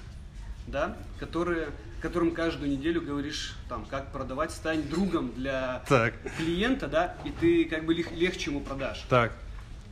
[0.67, 1.69] да, которые,
[2.01, 7.63] которым каждую неделю говоришь, там, как продавать, стань другом для Так, клиента, да, и ты
[7.65, 9.01] как бы лег- легче ему продашь.
[9.09, 9.31] так,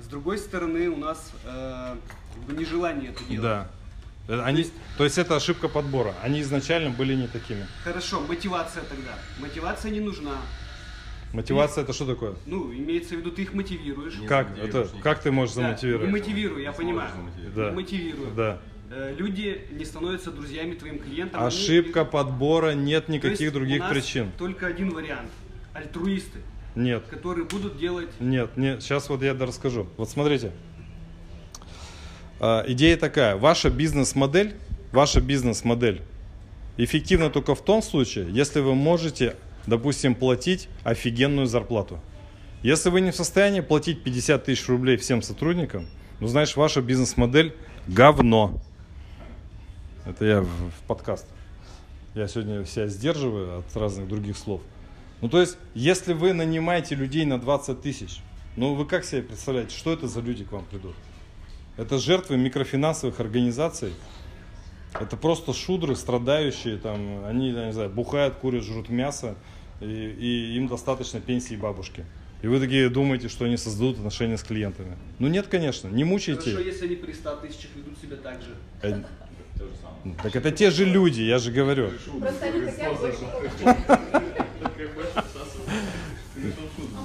[0.01, 1.95] С другой стороны, у нас э,
[2.49, 3.41] нежелание это делать.
[3.41, 3.67] да.
[4.27, 6.13] Э, Они, то есть это ошибка подбора.
[6.21, 7.65] Они изначально были не такими.
[7.85, 9.13] Хорошо, мотивация тогда.
[9.39, 10.35] Мотивация не нужна.
[11.31, 12.35] Мотивация это что такое?
[12.45, 14.15] Ну, имеется в виду, ты их мотивируешь.
[14.27, 14.79] Как это?
[14.79, 15.01] никак.
[15.01, 16.11] Как ты можешь Да, не замотивировать?
[16.11, 17.09] мотивирую, я понимаю.
[17.55, 17.71] Да.
[17.71, 18.31] Мотивирую.
[18.35, 18.59] Да.
[18.91, 21.39] Э, Люди не становятся друзьями твоим клиентам.
[21.41, 24.31] они- Ошибка подбора, нет То есть никаких у других нас причин.
[24.37, 25.29] Только один вариант.
[25.73, 26.39] Альтруисты,
[26.75, 27.03] Нет.
[27.09, 29.87] которые будут делать Нет, нет, сейчас вот я расскажу.
[29.97, 30.51] Вот смотрите.
[32.39, 33.35] А, идея такая.
[33.35, 34.53] Ваша бизнес-модель,
[34.91, 36.01] ваша бизнес-модель
[36.77, 39.35] эффективна только в том случае, если вы можете,
[39.67, 41.99] допустим, платить офигенную зарплату.
[42.61, 45.87] Если вы не в состоянии платить 50 тысяч рублей всем сотрудникам,
[46.19, 47.53] ну, знаешь, ваша бизнес-модель
[47.87, 48.61] говно.
[50.05, 51.25] Это я в, в подкаст.
[52.13, 54.61] Я сегодня себя сдерживаю от разных других слов.
[55.21, 58.19] Ну, то есть, если вы нанимаете людей на 20 тысяч,
[58.55, 60.95] ну, вы как себе представляете, что это за люди к вам придут?
[61.77, 63.93] Это жертвы микрофинансовых организаций.
[64.93, 69.35] Это просто шудры, страдающие, там, они, я не знаю, бухают, курят, жрут мясо,
[69.81, 72.05] и, и им достаточно пенсии бабушки.
[72.41, 74.95] И вы такие думаете, что они создадут отношения с клиентами.
[75.19, 76.51] Ну нет, конечно, не мучайте.
[76.51, 78.55] Хорошо, если они при 100 тысячах ведут себя так же.
[79.57, 80.15] То же самое.
[80.23, 81.91] Так это те же люди, я же говорю.
[82.19, 83.99] Просто они хотят больше получать.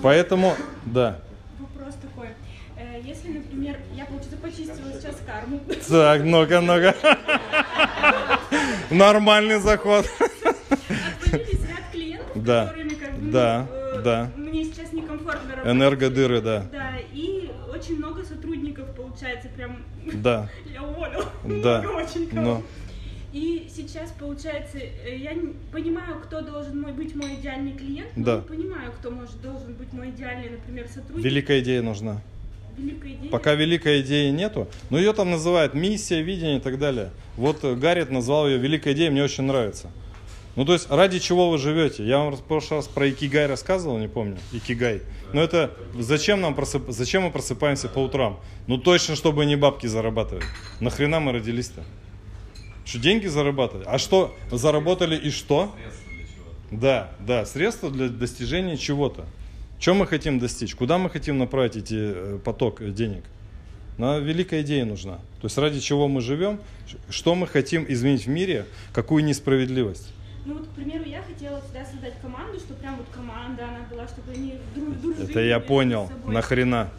[0.02, 0.54] Поэтому,
[0.86, 1.20] да.
[1.58, 2.28] Вопрос такой.
[2.76, 6.94] Э, Если, например, я, получается, почистила сейчас карму, Так, много, много.
[8.90, 10.06] Нормальный заход.
[11.26, 12.66] отвалились ряд клиентов, Да.
[12.66, 14.30] которыми как бы, ну, Да, э, да.
[14.36, 15.72] мне сейчас некомфортно работать.
[15.72, 16.66] Энергодыры, да.
[16.72, 19.84] Да, и очень много сотрудников, получается, прям
[20.14, 20.48] Да.
[20.72, 21.24] я уволила.
[21.44, 21.82] Да.
[21.82, 22.42] Много очень кого.
[22.42, 22.62] Но
[23.32, 25.32] И сейчас, получается, э, я
[25.72, 28.36] понимаю, кто должен мой, быть мой идеальный клиент, но Да.
[28.36, 31.24] не понимаю, кто может должен быть мой идеальный, например, сотрудник.
[31.24, 32.20] великая идея нужна.
[32.76, 33.30] Великая идея.
[33.30, 37.10] Пока великой идеи нету, но ее там называют миссия, видение и так далее.
[37.36, 39.90] Вот э, Гаррит назвал ее великой идеей, мне очень нравится.
[40.56, 42.04] Ну, то есть, ради чего вы живете?
[42.04, 45.02] Я вам в прошлый раз про Икигай рассказывал, не помню, Икигай.
[45.32, 46.90] Но это зачем нам просып...
[46.90, 48.40] зачем мы просыпаемся по утрам?
[48.66, 50.44] Ну, точно, чтобы не бабки зарабатывать.
[50.80, 51.84] Нахрена мы родились-то?
[52.84, 53.86] Что, деньги зарабатывать?
[53.88, 55.72] А что, заработали и что?
[56.72, 59.26] Да, да, средства для достижения чего-то.
[59.78, 60.74] Чем мы хотим достичь?
[60.74, 63.24] Куда мы хотим направить эти э, поток денег?
[63.98, 65.16] Нам великая идея нужна.
[65.40, 66.60] То есть ради чего мы живем,
[67.08, 70.12] что мы хотим изменить в мире, какую несправедливость.
[70.44, 74.08] Ну вот, к примеру, я хотела всегда создать команду, чтобы прям вот команда она была,
[74.08, 75.30] чтобы они друг дружили.
[75.30, 76.08] Это я понял.
[76.08, 76.34] собой.
[76.34, 76.90] Нахрена?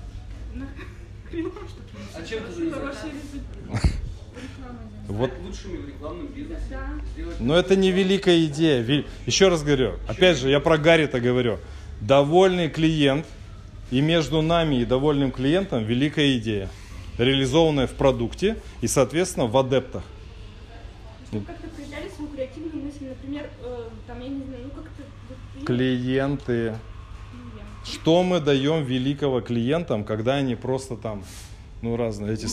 [0.54, 3.08] Нахрена, чтобы А чем ты занимаешься?
[5.08, 5.30] Вот.
[5.45, 6.62] Лучшими в рекламном бизнесе.
[6.69, 7.23] Да.
[7.39, 9.04] Но это не великая идея.
[9.25, 9.95] Еще раз говорю.
[10.08, 11.58] Опять же, я про Гаррита говорю.
[11.99, 13.25] Довольный клиент
[13.89, 16.69] и между нами и довольным клиентом великая идея.
[17.17, 20.04] Реализованная в продукте и, соответственно, в адептах.
[21.27, 25.04] Чтобы как-то проявляли свою креативную мысль, например, э, там, я не знаю, ну как-то...
[25.27, 26.76] вот я- Клиенты.
[27.86, 31.24] Что мы даем великого клиентам, когда они просто там,
[31.82, 32.48] ну, разные эти...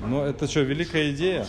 [0.00, 1.46] Ну, это что, великая идея?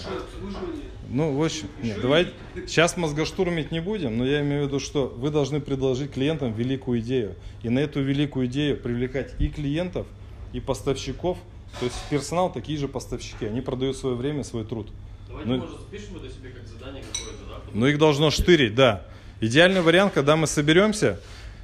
[1.10, 2.32] Ну, в общем, нет, давайте
[2.68, 7.00] сейчас мозгоштурмить не будем, но я имею в виду, что вы должны предложить клиентам великую
[7.00, 7.36] идею.
[7.64, 10.06] И на эту великую идею привлекать и клиентов,
[10.52, 11.38] и поставщиков.
[11.80, 13.46] То есть персонал такие же поставщики.
[13.46, 14.90] Они продают свое время, свой труд.
[15.28, 17.62] Давайте, Ну, может, запишем это себе как задание какое-то, да?
[17.74, 19.06] Ну, их должно штырить, да.
[19.42, 21.20] Идеальный вариант, когда мы соберемся,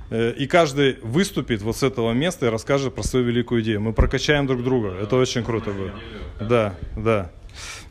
[0.10, 3.82] э, и каждый выступит вот с этого места и расскажет про свою великую идею.
[3.82, 4.96] Мы прокачаем друг друга.
[5.00, 5.94] Это очень круто будет.
[6.40, 7.30] Да, да.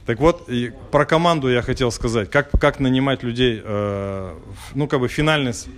[0.07, 2.31] Так вот, и про команду я хотел сказать.
[2.31, 4.35] Как, как нанимать людей, э,
[4.75, 5.69] ну, как бы финальность.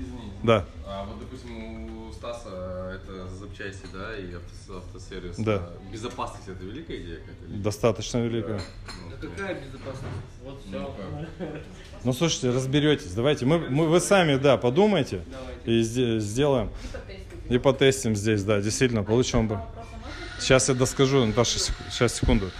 [0.42, 5.36] Да, А вот, допустим, у Стаса это запчасти, да, и авто- автосервис.
[5.38, 5.56] Да.
[5.56, 7.62] А Безопасность это великая идея какая-то?
[7.62, 8.60] достаточно великая.
[9.04, 10.06] Ну, Да какая безопасность?
[10.44, 11.26] Вот ну, все.
[11.38, 11.48] как?
[12.04, 13.12] Ну, слушайте, разберетесь.
[13.12, 15.72] Давайте, мы, мы, вы сами, да, подумайте Давайте.
[15.72, 16.70] и сде- сделаем.
[17.48, 19.58] И потестим здесь, да, действительно, получим бы.
[20.38, 21.58] Сейчас я доскажу, Наташа,
[21.90, 22.50] сейчас, секунду.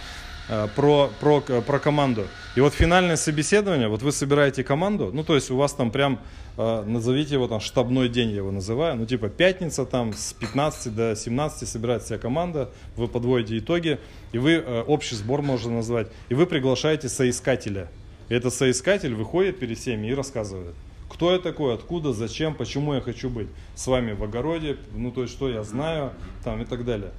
[0.49, 2.25] А, Про, про, про команду.
[2.55, 6.19] И вот финальное собеседование, вот вы собираете команду, ну, то есть у вас там прям,
[6.57, 10.95] а, назовите его там штабной день, я его называю, ну, типа пятница там с 15
[10.95, 13.99] до 17 собирается вся команда, вы подводите итоги,
[14.31, 17.87] и вы, э, общий сбор можно назвать, и вы приглашаете соискателя.
[18.29, 20.75] Этот соискатель выходит перед всеми и рассказывает.
[21.09, 25.23] Кто я такой, откуда, зачем, почему я хочу быть с вами в огороде, ну то
[25.23, 26.13] есть что я знаю,
[26.43, 27.11] там и так далее.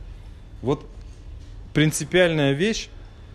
[0.62, 0.86] Вот
[1.74, 2.88] принципиальная вещь,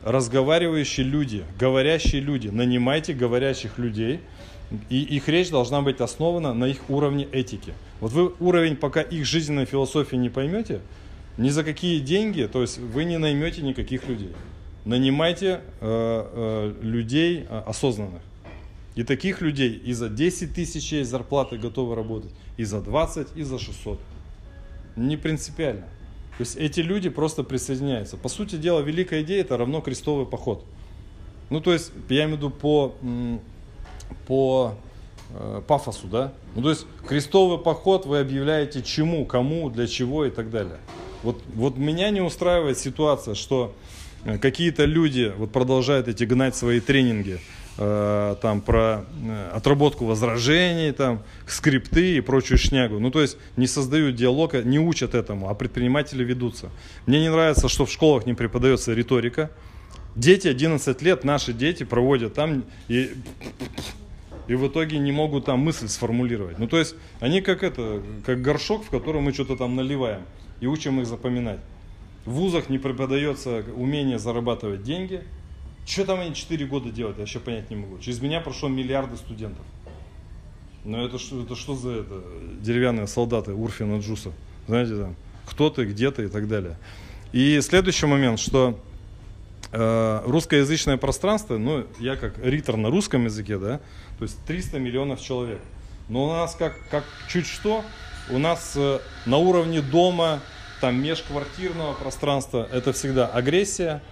[0.03, 2.47] разговаривающие люди, говорящие люди.
[2.47, 4.21] Нанимайте говорящих людей,
[4.89, 7.73] и их речь должна быть основана на их уровне этики.
[7.99, 10.81] Вот вы уровень, пока их жизненной философии не поймете,
[11.37, 14.31] ни за какие деньги, то есть вы не наймете никаких людей.
[14.85, 18.21] Нанимайте э, э, людей э, осознанных.
[18.93, 23.43] И таких людей и за 10 тысяч есть зарплаты готовы работать, и за 20, и
[23.43, 23.99] за 600.
[24.95, 25.87] Не принципиально.
[26.37, 28.15] То есть эти люди просто присоединяются.
[28.15, 30.63] По сути дела, великая идея это равно крестовый поход.
[31.49, 32.95] Ну, то есть, я имею в виду по,
[34.27, 34.75] по
[35.31, 36.33] э, пафосу, да?
[36.55, 40.77] Ну, то есть, крестовый поход вы объявляете чему, кому, для чего и так далее.
[41.23, 43.73] Вот, вот меня не устраивает ситуация, что
[44.41, 47.39] какие-то люди вот продолжают эти гнать свои тренинги,
[47.77, 52.99] э, там про э, отработку возражений, там скрипты и прочую шнягу.
[52.99, 56.69] Ну то есть не создают диалога, не учат этому, а предприниматели ведутся.
[57.05, 59.51] Мне не нравится, что в школах не преподается риторика.
[60.15, 63.11] Дети 11 лет, наши дети проводят там и
[64.47, 66.59] и в итоге не могут там мысль сформулировать.
[66.59, 70.21] Ну, то есть, они как это, как горшок, в котором мы что-то там наливаем
[70.59, 71.59] и учим их запоминать.
[72.25, 75.23] В вузах не преподается умение зарабатывать деньги.
[75.85, 77.99] Что там они 4 года делают, я еще понять не могу.
[77.99, 79.63] Через меня прошло миллиарды студентов.
[80.83, 82.23] Но это это что за это?
[82.61, 84.31] Деревянные солдаты Урфина Джуса.
[84.67, 86.77] Знаете, там, кто ты, где ты и так далее.
[87.31, 88.79] И следующий момент, что
[89.71, 93.79] э, русскоязычное пространство, ну, я как ритор на русском языке, да,
[94.17, 95.59] то есть 300 миллионов человек.
[96.07, 97.83] Но у нас как, как чуть что,
[98.29, 100.41] у нас э, на уровне дома,
[100.85, 104.03] там межквартирного пространства, это всегда агрессия,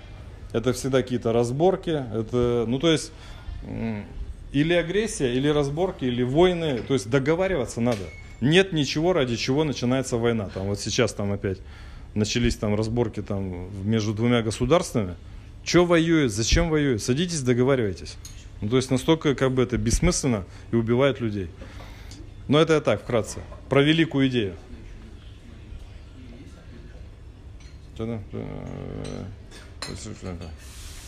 [0.53, 3.12] это всегда какие-то разборки, это, ну то есть
[4.51, 8.01] или агрессия, или разборки, или войны, то есть договариваться надо.
[8.41, 10.49] Нет ничего, ради чего начинается война.
[10.51, 11.59] Там вот сейчас там опять
[12.15, 15.13] начались там разборки там между двумя государствами.
[15.63, 17.03] Че воюет, зачем воюет?
[17.03, 18.15] Садитесь, договаривайтесь.
[18.62, 21.49] Ну, то есть настолько как бы это бессмысленно и убивает людей.
[22.47, 23.41] Но это я так, вкратце.
[23.69, 24.55] Про великую идею.
[28.04, 28.20] Что-то,
[30.28, 30.36] э,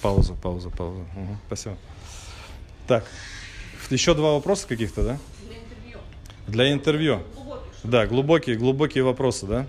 [0.01, 1.03] Пауза, пауза, пауза.
[1.15, 1.77] Мгм, спасибо.
[2.87, 3.05] Так,
[3.89, 5.17] еще два вопроса каких-то, да?
[6.47, 7.23] Для интервью.
[7.83, 9.67] Да, глубокие, глубокие вопросы, да?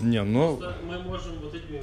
[0.00, 1.82] Не, ну, Просто Мы можем вот этими...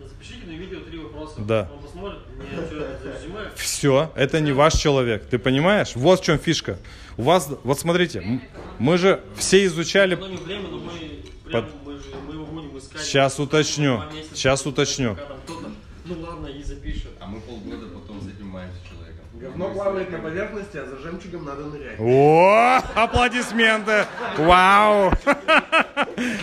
[0.00, 1.34] Запишите на видео три вопроса.
[1.40, 1.68] Да.
[1.72, 5.94] Он посмотрит, мне что это все, это не ваш человек, ты понимаешь?
[5.94, 6.78] Вот в чем фишка.
[7.18, 8.40] У вас, вот смотрите,
[8.78, 10.14] мы же все изучали...
[10.14, 10.90] Экономим время, но мы
[11.44, 11.91] прям, Под- мы,
[12.78, 13.02] искать.
[13.02, 14.02] Сейчас уточню,
[14.34, 15.16] сейчас уточню.
[16.04, 17.12] Ну ладно, и запишет.
[17.20, 19.24] А мы полгода потом занимаемся человеком.
[19.34, 21.98] Говно плавает на поверхности, а за жемчугом надо нырять.
[21.98, 24.06] О, аплодисменты!
[24.38, 25.12] Вау!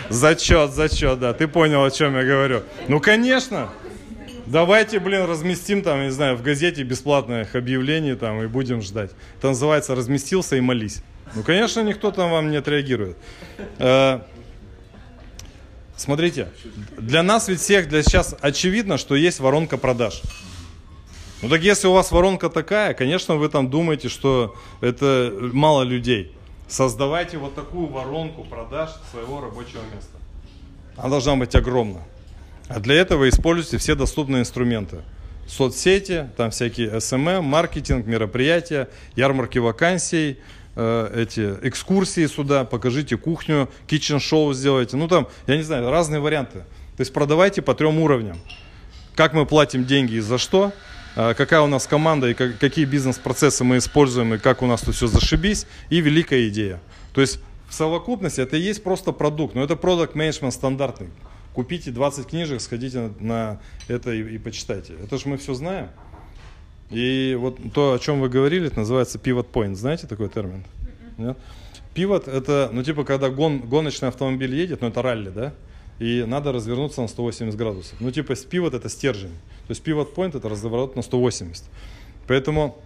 [0.09, 1.33] Зачет, зачет, да.
[1.33, 2.63] Ты понял, о чем я говорю.
[2.87, 3.69] Ну, конечно.
[4.45, 9.11] Давайте, блин, разместим там, не знаю, в газете бесплатных объявлений там и будем ждать.
[9.37, 11.03] Это называется «разместился и молись».
[11.35, 13.15] Ну, конечно, никто там вам не отреагирует.
[15.99, 16.47] Смотрите,
[16.97, 20.21] для нас ведь всех для сейчас очевидно, что есть воронка продаж.
[21.41, 26.33] Ну так если у вас воронка такая, конечно, вы там думаете, что это мало людей.
[26.69, 30.15] Создавайте вот такую воронку продаж своего рабочего места.
[30.95, 31.99] Она должна быть огромна.
[32.69, 34.99] А для этого используйте все доступные инструменты.
[35.49, 40.37] Соцсети, там всякие SMM, маркетинг, мероприятия, ярмарки вакансий,
[40.75, 44.97] эти экскурсии сюда, покажите кухню, китчен-шоу сделайте.
[44.97, 46.59] Ну там, я не знаю, разные варианты.
[46.95, 48.37] То есть продавайте по трем уровням.
[49.15, 50.71] Как мы платим деньги и за что,
[51.15, 54.81] а, какая у нас команда и как- какие бизнес-процессы мы используем и как у нас
[54.81, 56.79] тут все зашибись, и великая идея.
[57.13, 61.09] То есть в совокупности это и есть просто продукт, но это продукт менеджмент стандартный.
[61.53, 64.93] Купите 20 книжек, сходите на это и, и почитайте.
[65.03, 65.89] Это же мы все знаем.
[66.89, 69.75] И вот то, о чем вы говорили, это называется pivot point.
[69.75, 70.63] Знаете такой термин?
[71.17, 71.37] Нет?
[71.93, 75.53] Пивот это, ну типа, когда гон, гоночный автомобиль едет, ну это ралли, да?
[75.99, 77.95] И надо развернуться на 180 градусов.
[77.99, 79.33] Ну типа, пивот это стержень.
[79.67, 81.63] То есть pivot point это разворот на 180.
[82.27, 82.77] Поэтому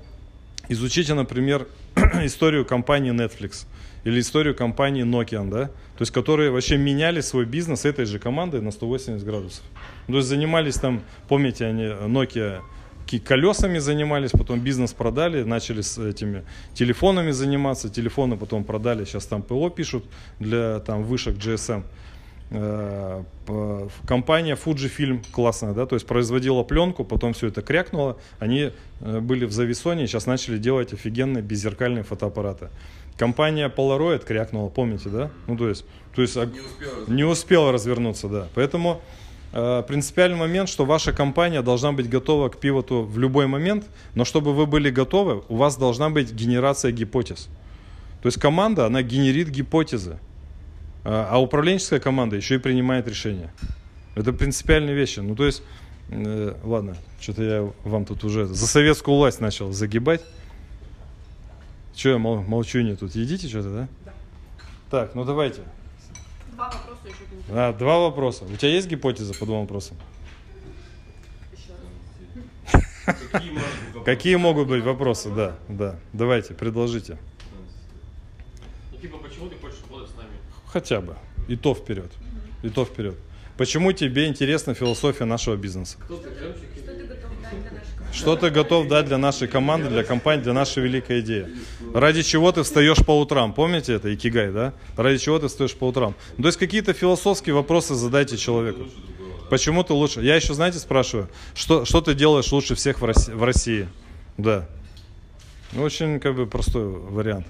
[0.68, 1.68] изучите, например,
[2.24, 3.68] историю компании Netflix
[4.04, 5.66] или историю компании Nokia, да?
[5.68, 9.64] То есть, которые вообще меняли свой бизнес этой же командой на 180 градусов.
[10.08, 12.62] Ну, То есть, занимались там, помните, они, Nokia
[13.08, 16.44] колесами занимались, потом бизнес продали, начали с этими
[16.74, 20.06] телефонами заниматься, телефоны потом продали, сейчас там ПО пишут
[20.40, 21.84] для там вышек GSM.
[22.52, 23.24] Э,
[24.08, 29.46] Компания Fujifilm классная, да, то есть производила пленку, потом все это крякнуло, они э, были
[29.46, 32.70] в зависоне, сейчас начали делать офигенные беззеркальные фотоаппараты.
[33.18, 35.30] Компания Polaroid крякнула, помните, да?
[35.48, 35.86] Ну, то есть,
[36.16, 38.48] то есть ог- Не успел не успела развернуться, да.
[38.56, 39.02] Поэтому
[39.54, 43.86] принципиальный момент, что ваша компания должна быть готова к пивоту в любой момент,
[44.16, 47.50] но чтобы вы были готовы, у вас должна быть генерация гипотез.
[48.22, 50.18] То есть команда, она генерит гипотезы,
[51.04, 53.54] а а управленческая команда еще и принимает решения.
[54.16, 55.20] Это принципиальные вещи.
[55.20, 55.62] Ну, то есть,
[56.10, 60.22] э, ладно, что-то я вам тут уже за советскую власть начал загибать.
[61.96, 63.14] Че я мол- молчу не тут?
[63.16, 63.88] Едите что-то, да?
[64.90, 65.62] Так, ну давайте.
[66.54, 67.33] Два вопроса еще.
[67.50, 68.46] А, два вопроса.
[68.46, 69.98] У тебя есть гипотеза по двум вопросам?
[74.06, 75.30] Какие могут быть вопросы?
[75.30, 76.00] Да, да.
[76.14, 77.18] Давайте, предложите.
[78.92, 80.30] Ну, типа, почему ты хочешь работать с нами?
[80.68, 81.16] Хотя бы.
[81.48, 82.12] И то вперед.
[82.64, 83.16] И то вперед.
[83.58, 85.98] Почему тебе интересна философия нашего бизнеса?
[86.00, 86.64] Кто ты, жемчуг?
[86.76, 88.03] Что ты готов дать для нашей команды?
[88.14, 91.48] Что ты готов дать для нашей команды, для компании, для нашей великой идеи?
[91.94, 93.54] Ради чего ты встаешь по утрам?
[93.54, 94.74] Помните это, Икигай, да?
[94.96, 96.14] Ради чего ты встаешь по утрам?
[96.38, 98.86] То есть какие-то философские вопросы задайте человеку.
[99.50, 100.22] Почему ты лучше?
[100.22, 103.34] Я еще, знаете, спрашиваю, что, что ты делаешь лучше всех в России?
[103.34, 103.90] В России?
[104.38, 104.68] Да.
[105.72, 107.48] Ну, очень как бы простой вариант.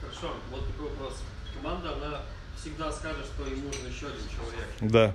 [0.00, 1.18] Хорошо, вот такой вопрос.
[1.60, 2.20] Команда, она
[2.60, 4.68] всегда скажет, что им нужен еще один человек.
[4.80, 5.14] Да,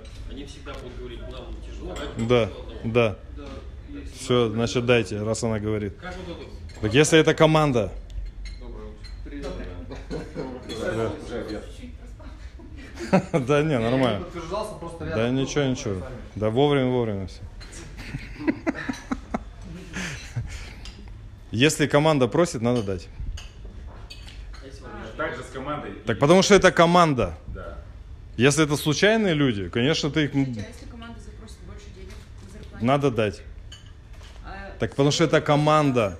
[2.16, 2.84] да, еще одного».
[2.84, 3.16] да.
[4.18, 5.94] Все, значит, дайте, раз она говорит.
[6.80, 7.92] Так если это команда,
[9.24, 9.50] Привет.
[13.46, 14.20] да не, нормально.
[14.20, 16.02] Подтверждался просто Да ничего, ничего.
[16.34, 17.40] Да вовремя, вовремя все.
[21.50, 23.08] Если команда просит, надо дать.
[25.16, 25.92] Также с командой.
[26.06, 27.34] Так потому что это команда.
[27.48, 27.78] Да.
[28.36, 32.10] Если это случайные люди, конечно, ты их м, Скажите, а если команда запросит больше денег
[32.42, 32.73] на зарплате?
[32.84, 33.42] Надо дать.
[34.78, 36.18] Так потому что это команда.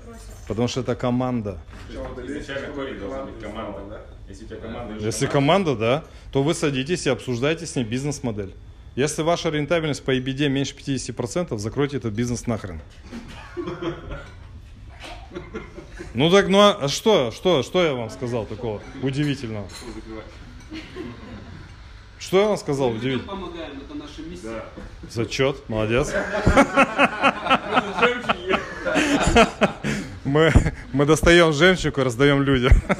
[0.48, 1.58] Потому что это команда.
[2.26, 4.02] Изначально корень должна быть команда.
[4.28, 8.54] Если у тебя команда Если команда, да, то вы садитесь и обсуждаете с ней бизнес-модель.
[8.96, 12.80] Если ваша рентабельность по EBD меньше 50%, закройте этот бизнес нахрен.
[16.14, 19.68] Ну так, ну а что, что, что я вам сказал такого удивительного?
[22.34, 24.48] Что я вам сказал Мы помогаем, это наша миссия.
[24.48, 24.64] Да.
[25.08, 26.12] Зачет, молодец.
[30.24, 30.52] Мы,
[30.92, 32.72] мы достаем жемчуг и раздаем людям.
[32.88, 32.96] А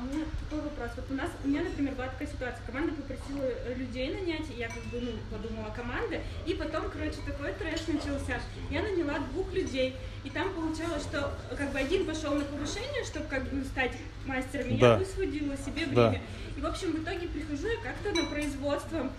[0.00, 0.90] у меня такой вопрос.
[0.96, 2.64] Вот у нас, у меня, например, была такая ситуация.
[2.64, 3.44] Команда попросила
[3.76, 8.40] людей нанять, и я как бы, ну, подумала команда, и потом, короче, такой трэш начался.
[8.70, 13.26] Я наняла двух людей, и там получалось, что как бы один пошел на повышение, чтобы
[13.26, 13.92] как бы стать
[14.24, 14.92] мастером, и Да.
[14.92, 16.14] я высвободила себе Да.
[16.56, 19.10] И, в общем, в итоге прихожу я как-то на производство,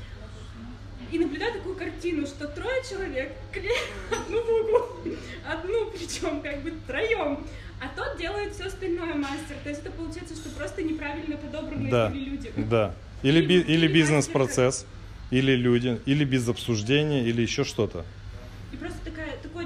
[1.12, 3.78] и наблюдаю такую картину, что трое человек клеят
[4.12, 5.16] одну букву,
[5.48, 7.46] одну причем как бы троем,
[7.80, 9.56] а тот делает все остальное мастер.
[9.64, 12.52] То есть это получается, что просто неправильно подобранные Да, были люди.
[12.58, 12.94] да.
[13.24, 14.86] Или, Или- би- или бизнес-процесс,
[15.32, 18.04] или люди, или без обсуждения, или еще что-то.
[18.74, 18.98] И просто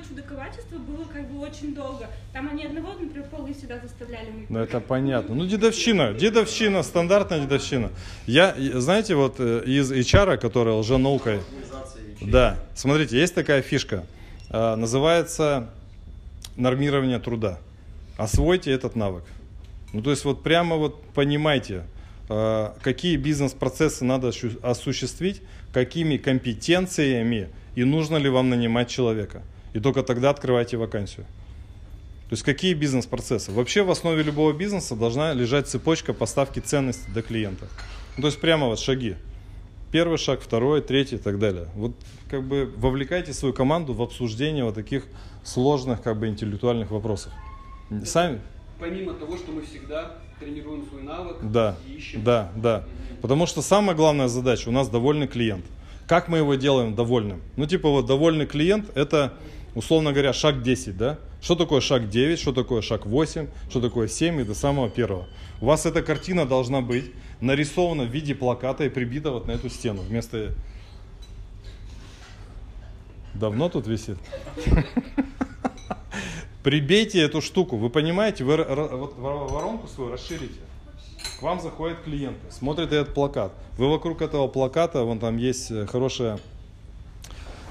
[0.07, 2.07] чудаковачество было как бы очень долго.
[2.33, 4.49] Там они одного, например, полы сюда заставляли мыть.
[4.49, 5.35] Ну это понятно.
[5.35, 7.91] Ну дедовщина, дедовщина, стандартная дедовщина.
[8.25, 11.39] Я, знаете, вот э, из HR, которая лженаукой,
[12.21, 14.05] да, смотрите, есть такая фишка,
[14.49, 15.69] э, называется
[16.55, 17.59] нормирование труда.
[18.17, 19.23] Освойте этот навык.
[19.93, 21.83] Ну то есть вот прямо вот понимайте,
[22.29, 24.31] э, какие бизнес-процессы надо
[24.61, 25.41] осуществить,
[25.73, 29.41] какими компетенциями и нужно ли вам нанимать человека.
[29.73, 31.25] И только тогда открывайте вакансию.
[32.29, 33.51] То есть какие бизнес-процессы?
[33.51, 37.67] Вообще в основе любого бизнеса должна лежать цепочка поставки ценности до клиента.
[38.17, 39.15] Ну, то есть прямо вот шаги.
[39.91, 41.67] Первый шаг, второй, третий и так далее.
[41.75, 41.91] Вот
[42.29, 45.03] как бы вовлекайте свою команду в обсуждение вот таких
[45.43, 47.33] сложных как бы интеллектуальных вопросов.
[48.05, 48.39] Сами?
[48.79, 52.23] Помимо того, что мы всегда тренируем свой навык Да, и ищем.
[52.23, 52.85] да, да.
[53.21, 55.65] Потому что самая главная задача у нас довольный клиент.
[56.07, 57.41] Как мы его делаем довольным?
[57.57, 59.33] Ну, типа вот довольный клиент это,
[59.75, 61.19] условно говоря, шаг 10, да?
[61.41, 65.27] Что такое шаг 9, что такое шаг 8, что такое 7 и до самого первого.
[65.59, 69.69] У вас эта картина должна быть нарисована в виде плаката и прибита вот на эту
[69.69, 70.01] стену.
[70.01, 70.53] Вместо...
[73.33, 74.17] Давно тут висит?
[76.63, 77.77] Прибейте эту штуку.
[77.77, 80.59] Вы понимаете, вы воронку свою расширите.
[81.39, 83.51] К вам заходят клиенты, смотрят этот плакат.
[83.77, 86.39] Вы вокруг этого плаката, вон там есть э, хорошая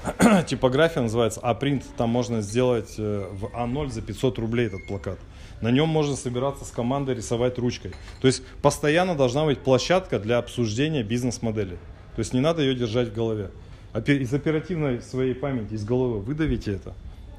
[0.47, 1.83] типография, называется А-принт.
[1.97, 5.19] Там можно сделать э, в А0 за 500 рублей этот плакат.
[5.61, 7.91] На нем можно собираться с командой, рисовать ручкой.
[8.19, 11.77] То есть постоянно должна быть площадка для обсуждения бизнес-модели.
[12.15, 13.51] То есть не надо ее держать в голове.
[13.93, 16.93] Из оперативной своей памяти, из головы выдавите это.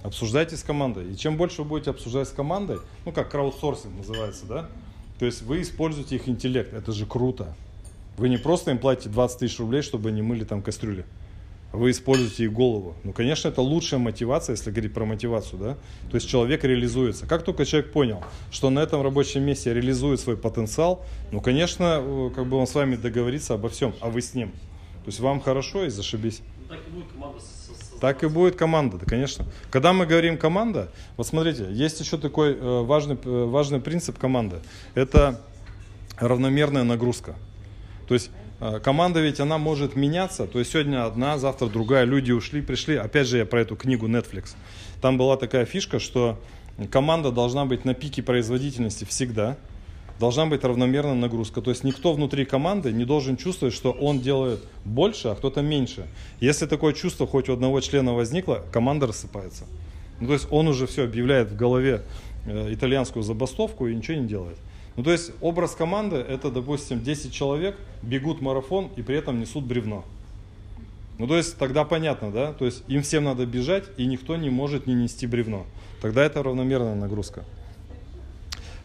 [0.05, 1.13] Обсуждайте с командой.
[1.13, 4.69] И чем больше вы будете обсуждать с командой, ну как краудсорсинг называется, да?
[5.19, 6.73] То есть вы используете их интеллект.
[6.75, 7.55] Это же круто.
[8.17, 11.05] Вы не просто им платите 20 тысяч рублей, чтобы они мыли там кастрюли.
[11.73, 12.95] Вы используете их голову.
[13.03, 15.75] Ну, конечно, это лучшая мотивация, если говорить про мотивацию, да?
[16.11, 17.27] То есть человек реализуется.
[17.27, 22.31] Как только человек понял, что на этом рабочем месте реализует свой потенциал, ну, конечно, э,
[22.35, 24.51] как бы он с вами договорится обо всем, а вы с ним.
[24.51, 26.43] То есть вам хорошо и зашибись.
[26.69, 27.41] Ну, так и будет команда
[28.01, 29.47] Так и будет команда, да, конечно.
[29.71, 34.61] Когда мы говорим команда, вот смотрите, есть еще такой э, важный, э, важный принцип команды.
[34.95, 35.41] Это
[36.19, 37.35] равномерная нагрузка.
[38.07, 38.31] То есть
[38.83, 40.47] команда ведь она может меняться.
[40.47, 42.05] То есть сегодня одна, завтра другая.
[42.05, 42.97] Люди ушли, пришли.
[42.97, 44.55] Опять же я про эту книгу Netflix.
[45.01, 46.39] Там была такая фишка, что
[46.91, 49.57] команда должна быть на пике производительности всегда.
[50.21, 51.61] Должна быть равномерная нагрузка.
[51.61, 56.07] То есть никто внутри команды не должен чувствовать, что он делает больше, а кто-то меньше.
[56.39, 59.65] Если такое чувство хоть у одного члена возникло, команда рассыпается.
[60.21, 62.03] Ну, то есть он уже все объявляет в голове
[62.47, 64.57] э, итальянскую забастовку и ничего не делает.
[64.97, 69.65] Ну, то есть образ команды это, допустим, 10 человек бегут марафон и при этом несут
[69.65, 70.05] бревно.
[71.19, 72.53] Ну, то есть тогда понятно, да?
[72.53, 75.67] То есть им всем надо бежать, и никто не может не нести бревно.
[76.01, 77.45] Тогда это равномерная нагрузка.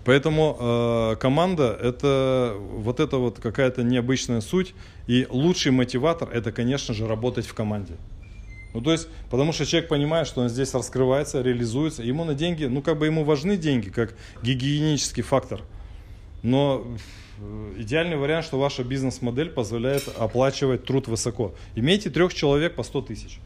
[0.05, 4.73] Поэтому э, команда это вот это вот какая-то необычная суть.
[5.07, 7.95] И лучший мотиватор это, конечно же, работать в команде.
[8.73, 12.03] Ну, то есть, потому что человек понимает, что он здесь раскрывается, реализуется.
[12.03, 15.61] Ему на деньги, ну, как бы ему важны деньги, как гигиенический фактор.
[16.43, 16.85] Но
[17.39, 21.53] э, идеальный вариант, что ваша бизнес-модель позволяет оплачивать труд высоко.
[21.75, 23.39] Имейте трех человек по 100 тысяч.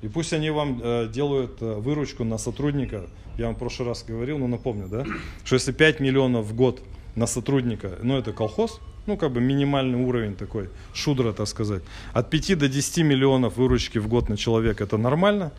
[0.00, 3.06] И пусть они вам э, делают э, выручку на сотрудника,
[3.36, 5.04] я вам в прошлый раз говорил, но напомню, да,
[5.44, 6.82] что если 5 миллионов в год
[7.14, 11.82] на сотрудника, ну это колхоз, ну как бы минимальный уровень такой, шудра, так сказать.
[12.12, 15.52] От 5 до 10 миллионов выручки в год на человека это нормально.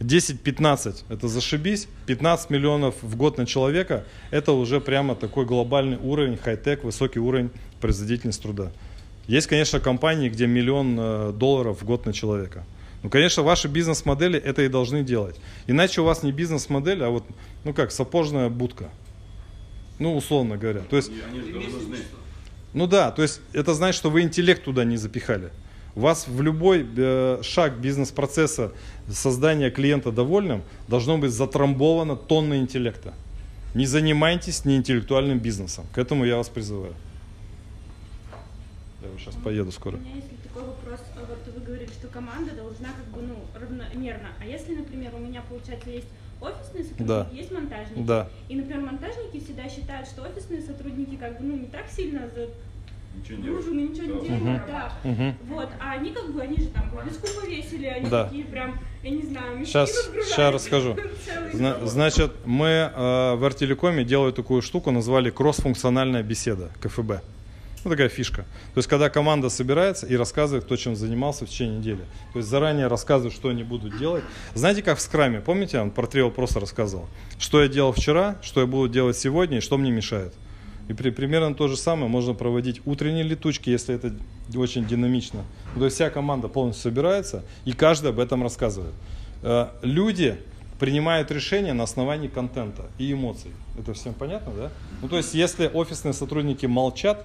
[0.00, 6.38] 10-15 это зашибись, 15 миллионов в год на человека это уже прямо такой глобальный уровень,
[6.42, 8.72] хай-тек, высокий уровень производительности труда.
[9.26, 12.64] Есть, конечно, компании, где миллион э, долларов в год на человека.
[13.02, 15.36] Ну, конечно, ваши бизнес-модели это и должны делать.
[15.66, 17.24] Иначе у вас не бизнес-модель, а вот,
[17.64, 18.90] ну как, сапожная будка.
[19.98, 20.80] Ну, условно говоря.
[20.88, 21.10] То есть,
[22.72, 25.50] ну да, то есть это значит, что вы интеллект туда не запихали.
[25.94, 28.72] Вас в любой э, шаг бизнес-процесса
[29.08, 33.14] создания клиента довольным должно быть затрамбовано тонна интеллекта.
[33.74, 35.84] Не занимайтесь неинтеллектуальным бизнесом.
[35.94, 36.94] К этому я вас призываю.
[39.02, 39.96] Я сейчас поеду скоро.
[39.96, 41.00] У меня есть такой вопрос.
[41.16, 44.28] А Вот вы говорили, что команда должна как бы ну равномерно.
[44.40, 46.08] А если, например, у меня получается есть
[46.40, 47.28] офисные сотрудники, Да.
[47.32, 48.02] есть монтажники.
[48.06, 48.28] Да.
[48.48, 52.28] И, например, монтажники всегда считают, что офисные сотрудники как бы ну не так сильно
[53.16, 53.64] Ничего не делают.
[53.64, 54.60] загружены, ничего не делают, Мгм.
[54.66, 54.92] да.
[55.04, 55.34] Мгм.
[55.48, 58.24] Вот, а они как бы, они же там вывеску повесили, они Да.
[58.24, 60.96] такие прям, я не знаю, Сейчас, сейчас расскажу.
[61.52, 61.88] Зна- дом.
[61.88, 67.22] Значит, мы э, в Артелекоме делали такую штуку, назвали кросс-функциональная беседа, КФБ.
[67.84, 68.44] Ну, такая фишка.
[68.72, 72.00] То есть, когда команда собирается и рассказывает, кто чем занимался в течение недели.
[72.32, 74.24] То есть, заранее рассказывают, что они будут делать.
[74.54, 77.06] Знаете, как в скраме, помните, вам про три вопроса рассказывал?
[77.38, 80.32] Что я делал вчера, что я буду делать сегодня и что мне мешает.
[80.88, 84.14] И при, примерно то же самое можно проводить утренние летучки, если это
[84.54, 85.40] очень динамично.
[85.74, 88.94] То есть вся команда полностью собирается, и каждый об этом рассказывает.
[89.42, 90.36] Э, Люди
[90.78, 93.52] принимают решения на основании контента и эмоций.
[93.78, 94.70] Это всем понятно, да?
[95.00, 97.24] Ну, то есть, если офисные сотрудники молчат,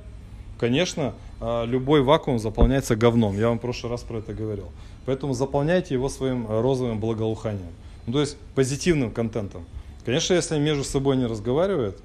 [0.57, 3.37] конечно, э, любой вакуум заполняется говном.
[3.37, 4.69] Я вам в прошлый раз про это говорил.
[5.05, 7.71] Поэтому заполняйте его своим розовым благоуханием.
[8.05, 9.65] Ну, то есть, позитивным контентом.
[10.05, 12.01] Конечно, если они между собой не разговаривают,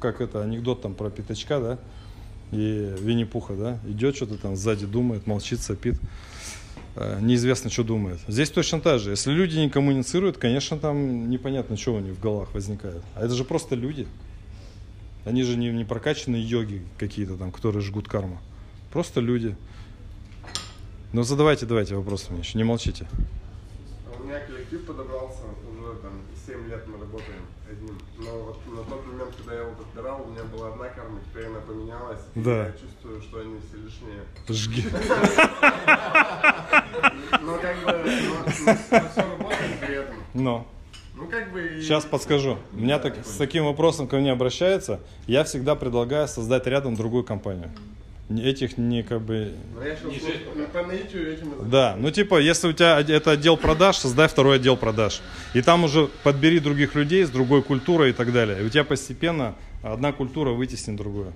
[0.00, 1.78] как это анекдот там про пятачка, да,
[2.50, 5.96] и Винни-Пуха, да, идет что-то там сзади думает, молчит, сопит,
[6.96, 8.20] э, неизвестно, что думает.
[8.28, 9.10] Здесь точно так же.
[9.10, 13.02] Если люди не коммуницируют, конечно, там непонятно, что у них в головах возникает.
[13.14, 14.06] А это же просто люди.
[15.24, 18.38] Они же не, не прокачанные йоги какие-то там, которые жгут карму.
[18.92, 19.56] Просто люди.
[21.12, 23.06] Ну задавайте, давайте вопросы мне еще, не молчите.
[24.06, 25.42] А У меня коллектив подобрался,
[25.84, 26.12] уже там
[26.46, 27.98] 7 лет мы работаем одним.
[28.18, 31.46] Но вот на тот момент, когда я его подбирал, у меня была одна карма, теперь
[31.46, 32.20] она поменялась.
[32.34, 32.66] Да.
[32.66, 34.24] Я чувствую, что они все лишние.
[34.48, 34.84] Жги.
[37.42, 38.44] Но как бы, но,
[39.10, 40.14] все работает при этом.
[40.32, 40.66] Но.
[41.14, 41.78] Ну как бы...
[41.80, 42.58] Сейчас подскажу.
[42.72, 45.00] У меня так, с таким вопросом ко мне обращаются.
[45.26, 47.70] Я всегда предлагаю создать рядом другую компанию.
[48.30, 49.52] Этих не как бы...
[51.70, 55.20] Да, ну типа, если у тебя это отдел продаж, создай второй отдел продаж.
[55.52, 58.62] И там уже подбери других людей с другой культурой и так далее.
[58.62, 61.34] И у тебя постепенно одна культура вытеснит другую.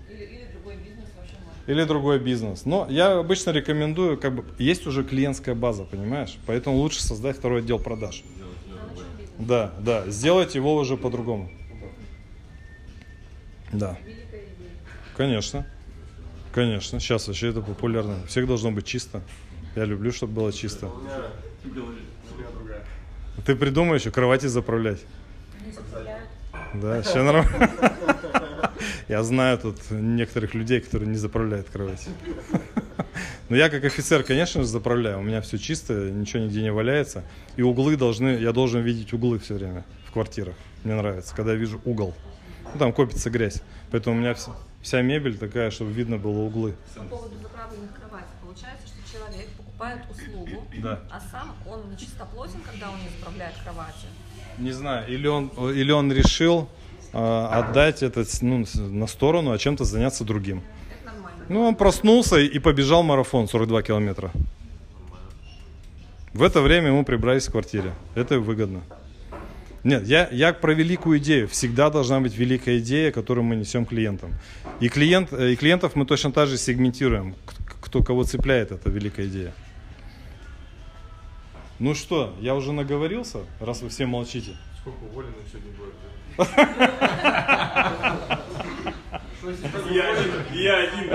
[1.67, 2.65] Или другой бизнес.
[2.65, 6.39] Но я обычно рекомендую, как бы, есть уже клиентская база, понимаешь?
[6.47, 8.25] Поэтому лучше создать второй отдел продаж.
[9.39, 11.51] Да, да, сделать его уже по-другому.
[13.73, 13.99] Да.
[15.19, 15.67] Конечно.
[16.59, 18.17] Конечно, сейчас вообще это популярно.
[18.27, 19.23] Всех должно быть чисто.
[19.77, 20.89] Я люблю, чтобы было чисто.
[20.89, 21.15] У меня,
[21.65, 22.85] у меня другая.
[23.47, 24.99] Ты придумай еще кровати заправлять.
[26.75, 27.71] Да, все нормально.
[29.07, 32.09] Я знаю тут некоторых людей, которые не заправляют кровати.
[33.51, 35.21] Но я как офицер, конечно же, заправляю.
[35.21, 37.23] У меня все чисто, ничего нигде не валяется.
[37.55, 40.57] И углы должны, я должен видеть углы все время в квартирах.
[40.83, 42.17] Мне нравится, когда я вижу угол.
[42.75, 43.63] Ну, там копится грязь.
[43.93, 46.75] Поэтому у меня вся, вся мебель такая, чтобы видно было углы.
[46.95, 48.27] По поводу заправленных кроватей.
[48.43, 51.01] Получается, что человек покупает услугу, Да.
[51.11, 54.07] а сам он не чистоплотен, когда он не заправляет кровати.
[54.59, 56.69] Не знаю, или он, или он решил
[57.13, 60.63] а, отдать это ну, на сторону, а чем-то заняться другим.
[60.91, 61.45] Это нормально.
[61.49, 64.31] Ну, он проснулся и побежал марафон 42 километра.
[66.35, 67.95] В это время ему прибрались в квартире.
[68.15, 68.83] Это выгодно.
[69.85, 71.49] Нет, я, я про великую идею.
[71.49, 74.35] Всегда должна быть великая идея, которую мы несем клиентам.
[74.81, 77.37] И, клиент, э, и клиентов мы точно так же сегментируем,
[77.81, 79.53] кто кого цепляет эта великая идея.
[81.79, 84.57] Ну что, я уже наговорился, раз вы все молчите.
[84.81, 85.95] Сколько уволенных сегодня будет?
[89.91, 91.09] Я один, я один.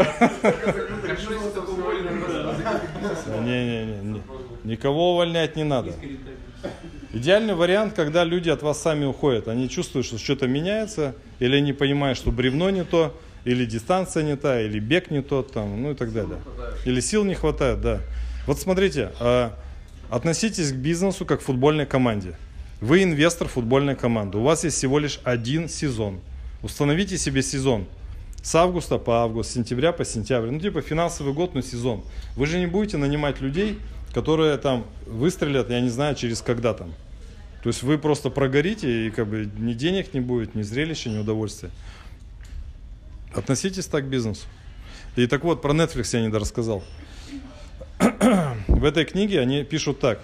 [3.45, 4.21] Не-не-не,
[4.63, 5.93] никого увольнять не надо.
[7.13, 9.47] Идеальный вариант, когда люди от вас сами уходят.
[9.47, 14.35] Они чувствуют, что что-то меняется, или они понимают, что бревно не то, или дистанция не
[14.35, 16.39] та, или бег не тот, там, ну и так далее.
[16.85, 18.01] Или сил не хватает, да.
[18.47, 19.53] Вот смотрите, а,
[20.09, 22.35] относитесь к бизнесу как к футбольной команде.
[22.81, 24.39] Вы инвестор футбольной команды.
[24.39, 26.19] У вас есть всего лишь один сезон.
[26.63, 27.85] Установите себе сезон.
[28.41, 30.49] С августа по август, с сентября по сентябрь.
[30.49, 32.03] Ну, типа финансовый год, но сезон.
[32.35, 33.77] Вы же не будете нанимать людей,
[34.13, 36.93] которые там выстрелят, я не знаю, через когда там.
[37.63, 41.17] То есть вы просто прогорите, и как бы ни денег не будет, ни зрелища, ни
[41.17, 41.71] удовольствия.
[43.33, 44.45] Относитесь так к бизнесу.
[45.15, 46.83] И так вот, про Netflix я не рассказал.
[48.67, 50.19] В этой книге они пишут так.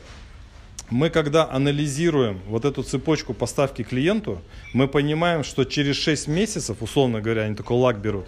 [0.90, 4.42] Мы когда анализируем вот эту цепочку поставки клиенту,
[4.74, 8.26] мы понимаем, что через 6 месяцев, условно говоря, они такой лак берут,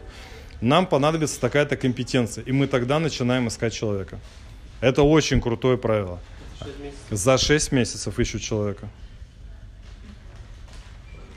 [0.62, 4.20] нам понадобится такая-то компетенция, и мы тогда начинаем искать человека.
[4.82, 6.20] Это очень крутое правило.
[7.10, 8.90] За 6 месяцев ищут человека.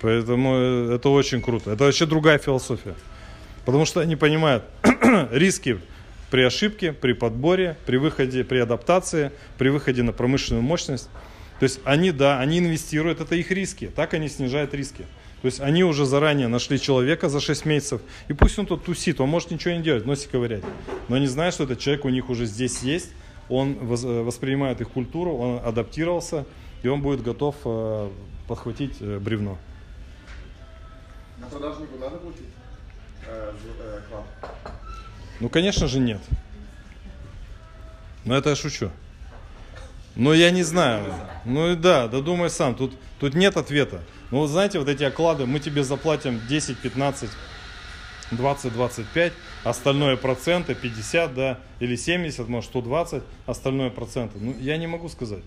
[0.01, 1.70] Поэтому э, это очень круто.
[1.70, 2.95] Это вообще другая философия.
[3.64, 4.64] Потому что они понимают
[5.30, 5.78] риски
[6.30, 11.09] при ошибке, при подборе, при выходе, при адаптации, при выходе на промышленную мощность.
[11.59, 13.90] То есть они, да, они инвестируют, это их риски.
[13.95, 15.07] Так они снижают риски.
[15.40, 19.20] То есть они уже заранее нашли человека за 6 месяцев, и пусть он тут тусит,
[19.20, 20.64] он может ничего не делать, носик ковырять.
[21.09, 23.11] Но они знают, что этот человек у них уже здесь есть,
[23.49, 26.45] он э, воспринимает их культуру, он адаптировался,
[26.82, 28.11] и он будет готов э,
[28.49, 29.59] подхватить э, бревно.
[31.42, 32.49] А продажнику надо платить?
[33.26, 34.01] Э, э?
[35.40, 36.20] Ну, конечно же, нет.
[38.24, 38.90] Но это я шучу.
[40.16, 41.12] Ну, я не знаю.
[41.45, 42.74] Ну и да, да думай сам.
[42.74, 44.01] Тут, тут нет ответа.
[44.30, 47.30] Ну, вот знаете, вот эти оклады, мы тебе заплатим 10, 15,
[48.30, 49.32] 20, 25,
[49.65, 54.39] остальное проценты, 50, да, или 70, может, 120, остальное проценты.
[54.39, 55.43] Ну, я не могу сказать.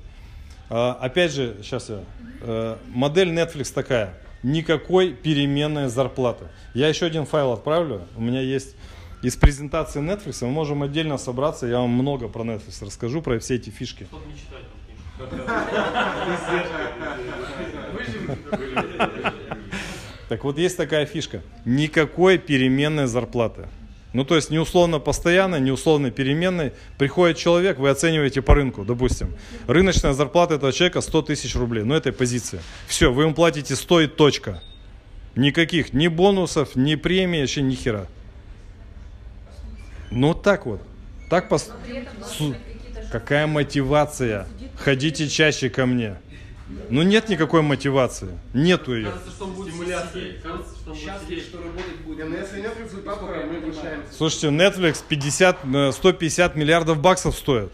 [0.69, 2.03] А, опять же, сейчас я,
[2.41, 4.13] э, модель Netflix такая,
[4.43, 6.45] никакой переменной зарплаты.
[6.73, 8.75] Я еще один файл отправлю, у меня есть
[9.21, 13.55] из презентации Netflix, мы можем отдельно собраться, я вам много про Netflix расскажу, про все
[13.55, 14.07] эти фишки.
[20.29, 21.41] Так вот, есть такая фишка.
[21.63, 23.67] Никакой переменной зарплаты.
[24.13, 26.71] Ну, то есть, не условно постоянной, не условно переменной.
[26.97, 29.35] Приходит человек, вы оцениваете по рынку, допустим.
[29.67, 32.59] Рыночная зарплата этого человека 100 тысяч рублей, ну, этой позиции.
[32.87, 34.61] Все, вы ему платите 100 и точка.
[35.35, 38.07] Никаких ни бонусов, ни премий, вообще ни хера.
[40.09, 40.81] Ну, так вот.
[41.29, 41.69] Так пос...
[42.37, 42.55] Су-
[43.11, 44.47] Какая мотивация?
[44.83, 46.15] Ходите чаще ко мне.
[46.89, 48.37] Ну, нет никакой мотивации.
[48.53, 49.09] Нету ее.
[49.09, 50.41] Кажется, что он будет сидеть.
[50.41, 51.45] Кажется, что он будет Счастлив, сидеть.
[51.45, 52.17] что работать будет.
[52.17, 54.13] Не, ну если нет результата, мы прощаемся.
[54.13, 57.71] Слушайте, Netflix 50, э, 150 миллиардов баксов стоит.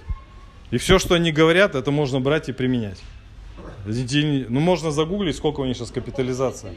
[0.71, 2.99] И все, что они говорят, это можно брать и применять.
[3.85, 6.73] Ну, можно загуглить, сколько у них сейчас капитализация.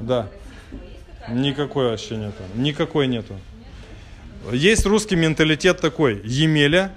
[0.00, 0.28] Да.
[1.28, 2.42] Никакой вообще нету.
[2.54, 3.34] Никакой нету.
[4.52, 6.20] Есть русский менталитет такой.
[6.24, 6.92] Емеля,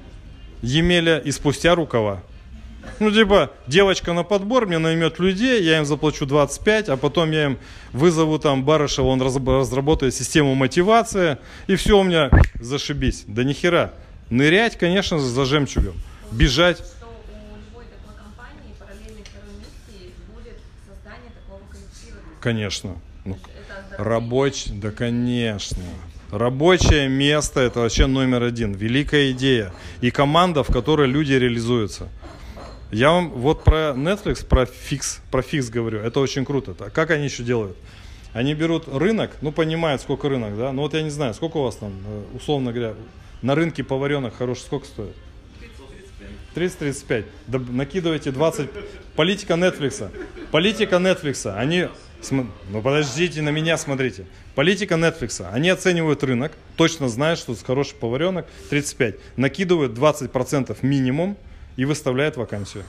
[0.61, 2.21] Емеля и спустя рукава.
[2.99, 7.45] Ну, типа, девочка на подбор мне наймет людей, я им заплачу 25, а потом я
[7.45, 7.57] им
[7.93, 11.37] вызову там Барышева, он раз- разработает систему мотивации,
[11.67, 12.29] и все у меня
[12.59, 13.23] зашибись.
[13.27, 13.93] Да нихера.
[14.29, 15.93] Нырять, конечно, за жемчугом.
[16.31, 16.77] Бежать.
[22.41, 22.95] Конечно.
[23.25, 23.37] Ну,
[23.97, 25.77] рабочий, да, конечно.
[26.31, 28.73] Рабочее место это вообще номер один.
[28.73, 29.73] Великая идея.
[30.01, 32.07] И команда, в которой люди реализуются.
[32.91, 35.99] Я вам вот про Netflix, про фикс, про фикс говорю.
[35.99, 36.73] Это очень круто.
[36.73, 37.77] Как они еще делают?
[38.33, 40.71] Они берут рынок, ну понимают, сколько рынок, да.
[40.71, 42.93] Ну вот я не знаю, сколько у вас там, э, условно говоря,
[43.41, 45.15] на рынке поваренок хороший, сколько стоит?
[46.55, 47.25] 30-35.
[47.47, 48.69] Да накидывайте 20.
[49.15, 50.09] Политика Netflix.
[50.51, 51.51] Политика Netflix.
[51.55, 51.87] Они...
[52.31, 54.25] Ну подождите, на меня смотрите.
[54.55, 55.47] Политика Netflix.
[55.51, 59.15] Они оценивают рынок, точно знают, что хороший поваренок 35.
[59.37, 61.37] Накидывают 20% минимум
[61.79, 62.83] и выставляют вакансию.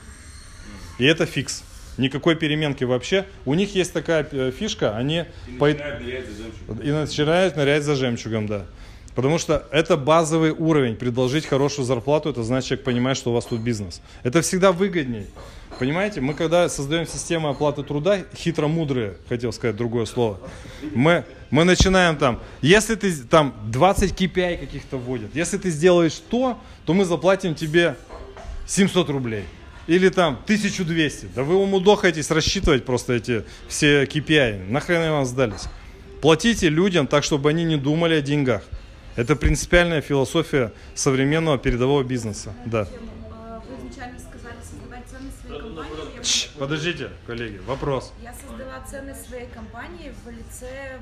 [0.98, 1.62] И это фикс.
[1.96, 3.24] Никакой переменки вообще.
[3.44, 5.26] У них есть такая э, фишка, они...
[5.46, 6.78] И по- начинает нырять за жемчугом.
[6.80, 8.66] и начинают нырять за жемчугом, да.
[9.14, 10.96] Потому что это базовый уровень.
[10.96, 14.02] Предложить хорошую зарплату, это значит, человек понимает, что у вас тут бизнес.
[14.24, 15.26] Это всегда выгодней.
[15.78, 20.40] Понимаете, мы когда создаем систему оплаты труда, хитро-мудрые, хотел сказать другое слово,
[20.94, 26.58] мы, мы начинаем там, если ты там 20 KPI каких-то вводят, если ты сделаешь то,
[26.84, 27.94] то мы заплатим тебе
[28.70, 29.44] 700 рублей.
[29.88, 31.30] Или там 1200.
[31.34, 34.70] Да вы умудохаетесь рассчитывать просто эти все KPI.
[34.70, 35.64] Нахрен они вам сдались?
[36.22, 38.62] Платите людям так, чтобы они не думали о деньгах.
[39.16, 42.54] Это принципиальная философия современного передового бизнеса.
[42.64, 42.84] Да.
[42.84, 46.16] Вы изначально сказали создавать ценность своей компании.
[46.16, 48.12] Я Чш, Подождите, коллеги, вопрос.
[48.22, 51.00] Я создала ценность своей компании в лице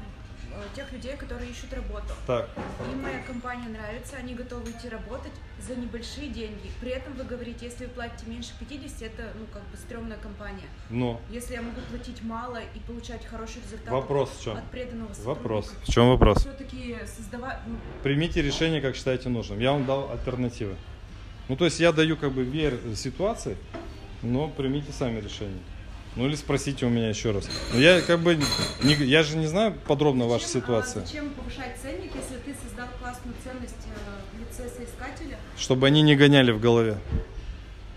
[0.74, 2.12] тех людей, которые ищут работу.
[2.26, 2.49] Так.
[2.93, 6.70] Им моя компания нравится, они готовы идти работать за небольшие деньги.
[6.80, 10.68] При этом вы говорите, если вы платите меньше 50, это ну как бы стрёмная компания.
[10.91, 14.57] Ну, Если я могу платить мало и получать хороший результат Вопрос в чем?
[14.57, 15.72] от преданного Вопрос.
[15.84, 16.39] В чем вопрос?
[16.39, 17.59] Все-таки создавать...
[17.66, 19.59] ну, Примите решение, как считаете нужным.
[19.61, 20.76] Я вам дал альтернативы.
[21.49, 23.57] Ну, то есть я даю как бы веер ситуации,
[24.22, 25.61] но примите сами решение.
[26.17, 27.49] Ну или спросите у меня еще раз.
[27.73, 28.39] Но я как бы
[28.83, 31.01] не, я же не знаю подробно вашей зачем, а, ситуации.
[31.05, 35.39] зачем повышать ценник, если ты создал классную ценность э, в лице соискателя?
[35.57, 36.99] Чтобы они не гоняли в голове.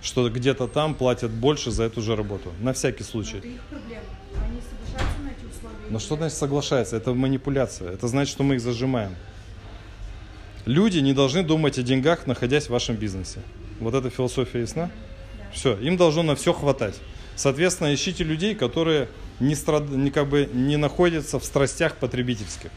[0.02, 2.52] Что где-то там платят больше за эту же работу.
[2.60, 3.38] На всякий случай.
[3.38, 4.04] Это их проблема.
[4.44, 5.90] Они соглашаются на эти условия.
[5.90, 6.98] Но что значит соглашается?
[6.98, 7.92] Это манипуляция.
[7.92, 9.16] Это значит, что мы их зажимаем.
[10.66, 13.40] Люди не должны думать о деньгах, находясь в вашем бизнесе.
[13.80, 14.92] Вот эта философия ясна?
[15.54, 16.96] Все, им должно на все хватать.
[17.42, 19.90] Соответственно, ищите людей, которые не, страд...
[19.90, 22.70] не, как бы, не находятся в страстях потребительских.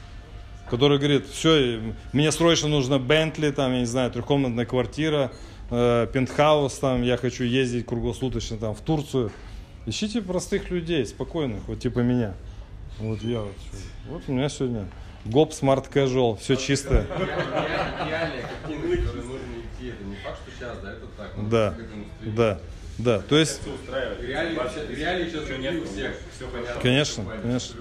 [0.70, 1.80] Которые говорят, все,
[2.14, 5.32] мне срочно нужно Бентли, там, я не знаю, трехкомнатная квартира,
[5.70, 9.30] э, пентхаус, там, я хочу ездить круглосуточно там, в Турцию.
[9.84, 12.32] Ищите простых людей, спокойных, вот типа меня.
[13.00, 13.52] Вот я вот,
[14.08, 14.86] вот у меня сегодня
[15.26, 16.56] гоп, smart casual, все
[20.56, 21.50] сейчас, да, это так.
[22.34, 22.60] Да.
[22.99, 23.20] Да.
[23.20, 24.20] То есть, Все устраивает.
[24.22, 24.57] Реалии,
[24.95, 26.16] реалии сейчас нет, у всех.
[26.36, 26.80] все понятно.
[26.80, 27.76] конечно, конечно.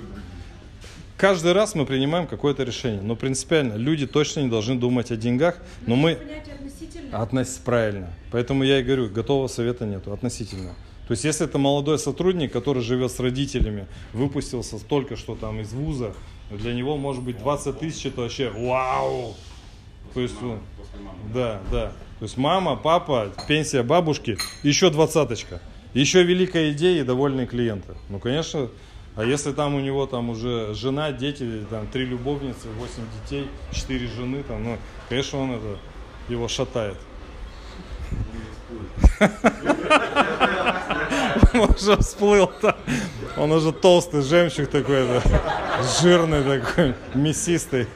[1.18, 5.57] Каждый раз мы принимаем какое-то решение, но принципиально люди точно не должны думать о деньгах,
[5.86, 7.22] но мы относительно.
[7.22, 8.09] относимся правильно.
[8.32, 10.74] Поэтому я и говорю, готового совета нету, относительно.
[11.07, 15.72] То есть, если это молодой сотрудник, который живет с родителями, выпустился только что там из
[15.72, 16.14] вуза,
[16.49, 19.36] для него может быть 20 тысяч, это вообще вау!
[20.14, 20.59] То есть, он-
[21.34, 21.91] да, да.
[22.20, 25.61] То есть мама, папа, пенсия бабушки, еще двадцаточка.
[25.93, 27.95] Еще великая идея и довольные клиенты.
[28.09, 28.70] Ну, конечно,
[29.16, 34.07] а если там у него там уже жена, дети, там три любовницы, восемь детей, четыре
[34.07, 34.78] жены, там, ну,
[35.09, 35.78] конечно, он это
[36.30, 36.97] его шатает.
[41.53, 42.76] Он уже всплыл-то.
[43.38, 45.22] Он уже толстый, жемчуг такой, да,
[46.01, 47.88] жирный такой, мясистый.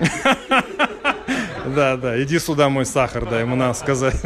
[1.74, 4.16] Да, да, иди сюда, мой сахар, да, ему надо сказать.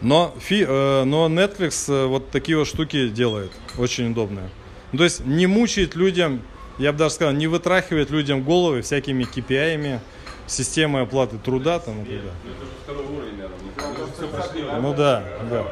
[0.00, 4.48] Но, фи, э, но Netflix э, вот такие вот штуки делает, очень удобные.
[4.92, 6.40] Ну, то есть не мучает людям,
[6.78, 9.98] я бы даже сказал, не вытрахивает людям головы всякими KPI,
[10.46, 12.32] системой оплаты труда там и так далее.
[14.20, 14.62] Ну, прошли.
[14.80, 15.66] Ну да, да,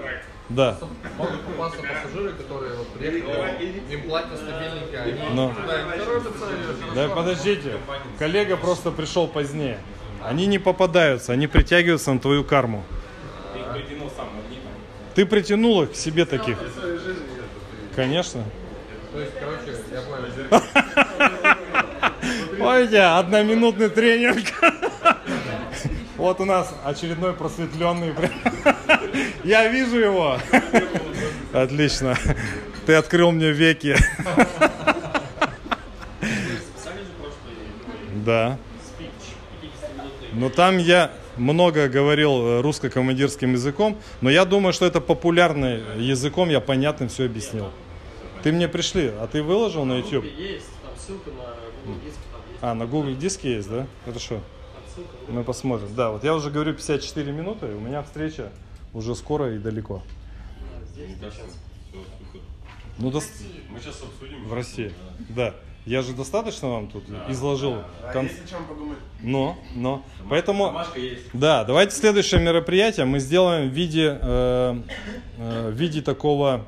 [0.49, 0.79] да.
[1.19, 5.55] Могут попасться пассажиры, которые вот приехали, им платят стабильненько, они Но.
[5.55, 6.45] туда не торопятся,
[6.93, 7.73] и Да подождите,
[8.19, 9.79] коллега просто пришел позднее.
[10.23, 12.85] Они не попадаются, они притягиваются на твою карму.
[13.53, 14.71] Ты их притянул сам, магнитом.
[15.15, 16.59] Ты притянул их к себе таких.
[17.95, 18.45] Конечно.
[19.13, 20.27] То есть, короче, я понял.
[22.67, 24.47] Ой, одноминутный тренинг.
[26.17, 28.15] Вот у нас очередной просветленный.
[29.45, 30.39] Я вижу его.
[31.53, 32.17] Отлично.
[32.87, 33.97] Ты открыл мне веки.
[38.25, 38.59] Да.
[40.33, 46.49] Но там я, много говорил э, русско-командирским языком, но я думаю, что это популярный языком,
[46.49, 47.71] я понятно все объяснил.
[48.43, 50.25] Ты мне пришли, а ты выложил на YouTube?
[50.25, 51.55] Есть, там ссылка на
[51.85, 52.17] Google Диск.
[52.33, 52.59] там есть.
[52.63, 53.87] А, на Google диске есть, да?
[54.05, 54.41] Хорошо.
[55.29, 55.89] Мы посмотрим.
[55.95, 58.51] Да, вот я уже говорю 54 минуты, у меня встреча
[58.95, 60.03] уже скоро и далеко.
[60.93, 61.43] Здесь кажется,
[61.93, 62.41] супер.
[62.99, 63.25] Ну, дос-
[63.71, 64.45] Мы сейчас обсудим.
[64.49, 64.93] в России.
[65.29, 65.55] Да.
[65.85, 67.75] Я же достаточно вам тут изложил.
[68.03, 68.99] А кон- есть о чем подумать?
[69.21, 70.03] Но, но.
[70.29, 71.23] Поэтому, Домашка есть.
[71.33, 74.81] да, давайте следующее мероприятие мы сделаем в виде, э,
[75.39, 76.67] э, в виде такого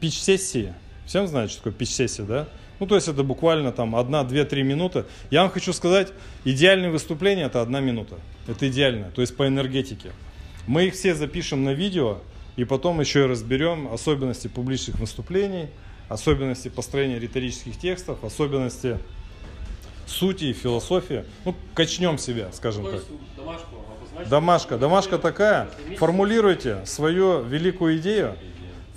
[0.00, 0.72] пич-сессии.
[1.04, 2.48] Всем знают, что такое пич-сессия, да?
[2.80, 5.04] Ну, то есть это буквально там одна, две, три минуты.
[5.30, 6.12] Я вам хочу сказать,
[6.44, 8.16] идеальное выступление это одна минута.
[8.46, 10.12] Это идеально, то есть по энергетике.
[10.66, 12.18] Мы их все запишем на видео
[12.56, 15.68] и потом еще и разберем особенности публичных выступлений,
[16.08, 18.98] особенности построения риторических текстов, особенности
[20.06, 21.24] сути и философии.
[21.44, 23.08] Ну, качнем себя, скажем Какой так.
[23.36, 23.74] домашку?
[24.28, 24.78] Домашка.
[24.78, 25.68] Домашка такая.
[25.98, 28.36] Формулируйте свою великую идею.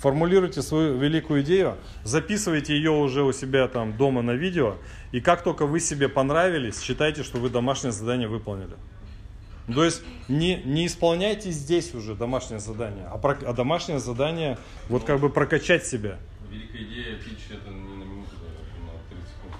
[0.02, 4.74] Формулируйте свою великую идею, записывайте ее уже у себя там дома на видео,
[5.12, 8.74] и как только вы себе понравились, считайте, что вы домашнее задание выполнили.
[9.72, 15.04] То есть не, не исполняйте здесь уже домашнее задание, а, про- а домашнее задание вот
[15.04, 16.16] как бы прокачать себя.
[16.50, 19.54] Великая идея пич это не на минуту, даже на 30 секунд.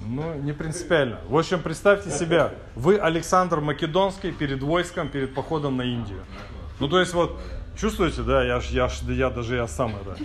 [0.00, 1.20] Ну, не принципиально.
[1.28, 6.24] В общем, представьте себя, вы Александр Македонский перед войском, перед походом на Индию.
[6.80, 7.40] Ну, то есть вот,
[7.78, 10.16] чувствуете, да, я, ж, я, ж, я даже я сам это.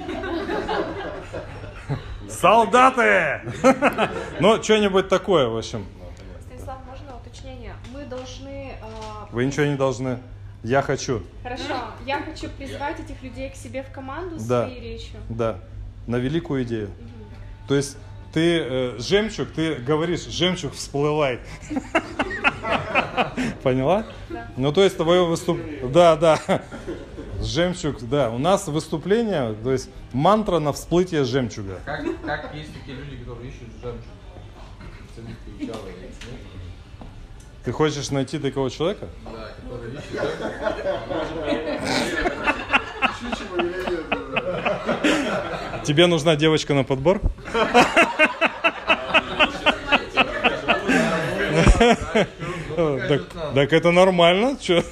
[2.29, 3.41] Солдаты!
[4.39, 5.85] Ну, что-нибудь такое, в общем.
[6.47, 7.73] Станислав, можно уточнение?
[7.93, 8.73] Мы должны...
[8.81, 10.19] а, Вы ничего не должны.
[10.63, 11.21] Я хочу.
[11.43, 11.63] Хорошо,
[12.05, 14.65] я хочу призвать этих людей к себе в команду Да.
[14.65, 15.15] своей речью.
[15.29, 15.57] Да.
[16.07, 16.89] На великую идею.
[17.67, 17.97] То есть
[18.33, 21.39] ты э, жемчуг, ты говоришь, жемчуг всплывает.
[23.63, 24.05] Поняла?
[24.29, 24.47] Да.
[24.57, 25.87] Ну, то есть твое выступление...
[25.87, 26.39] Да, да.
[27.41, 28.29] Жемчуг, да.
[28.31, 31.79] У нас выступление, то есть мантра на всплытие жемчуга.
[31.85, 34.03] Как, как есть такие люди, которые ищут жемчуг?
[35.59, 35.69] Нет?
[37.63, 39.07] Ты хочешь найти такого человека?
[39.25, 39.51] Да,
[43.19, 45.81] Чуть-чуть повеление, да.
[45.85, 47.21] Тебе нужна девочка на подбор?
[53.55, 54.83] Так, это нормально, чё?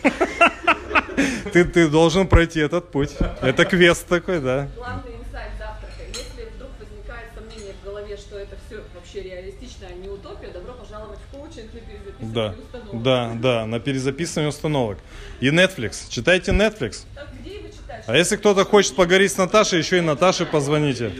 [1.58, 3.12] Ты, ты должен пройти этот путь.
[3.41, 4.68] Это квест такой, да.
[4.76, 6.03] Главный инсайт завтрака.
[6.08, 10.74] Если вдруг возникает сомнение в голове, что это все вообще реалистично, а не утопия, добро
[10.74, 13.03] пожаловать в коучинг на перезаписывание Да, установок.
[13.03, 14.99] да, да, на перезаписывание установок.
[15.39, 16.10] И Netflix.
[16.10, 17.05] Читайте Netflix.
[17.16, 18.03] Так, где его читать?
[18.05, 21.12] А если кто-то хочет поговорить с Наташей, еще и Наташе позвоните.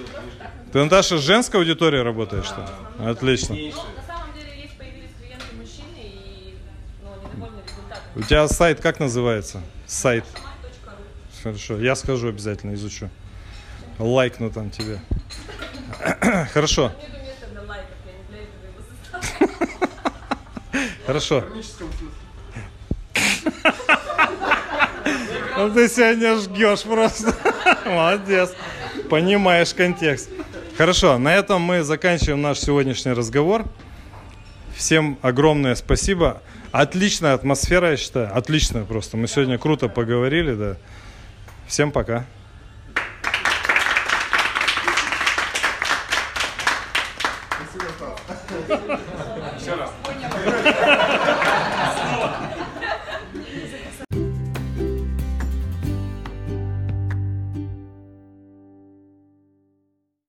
[0.72, 3.10] Ты, Наташа, с женской аудиторией работаешь, что ли?
[3.10, 3.56] Отлично.
[8.18, 9.62] У тебя сайт как называется?
[9.86, 10.26] Сайт.
[11.44, 13.12] Хорошо, я скажу обязательно, изучу.
[14.00, 15.00] Лайкну там тебе.
[16.52, 16.92] Хорошо,
[21.06, 21.44] хорошо.
[25.56, 27.36] Ну ты сегодня жгешь просто.
[27.86, 28.52] Молодец.
[29.10, 30.30] Понимаешь контекст.
[30.78, 33.66] Хорошо, на этом мы заканчиваем наш сегодняшний разговор.
[34.76, 36.42] Всем огромное спасибо.
[36.72, 38.36] Отличная атмосфера, я считаю.
[38.36, 39.18] Отличная просто.
[39.18, 40.78] Мы сегодня круто поговорили, да.
[41.68, 42.26] Всем пока.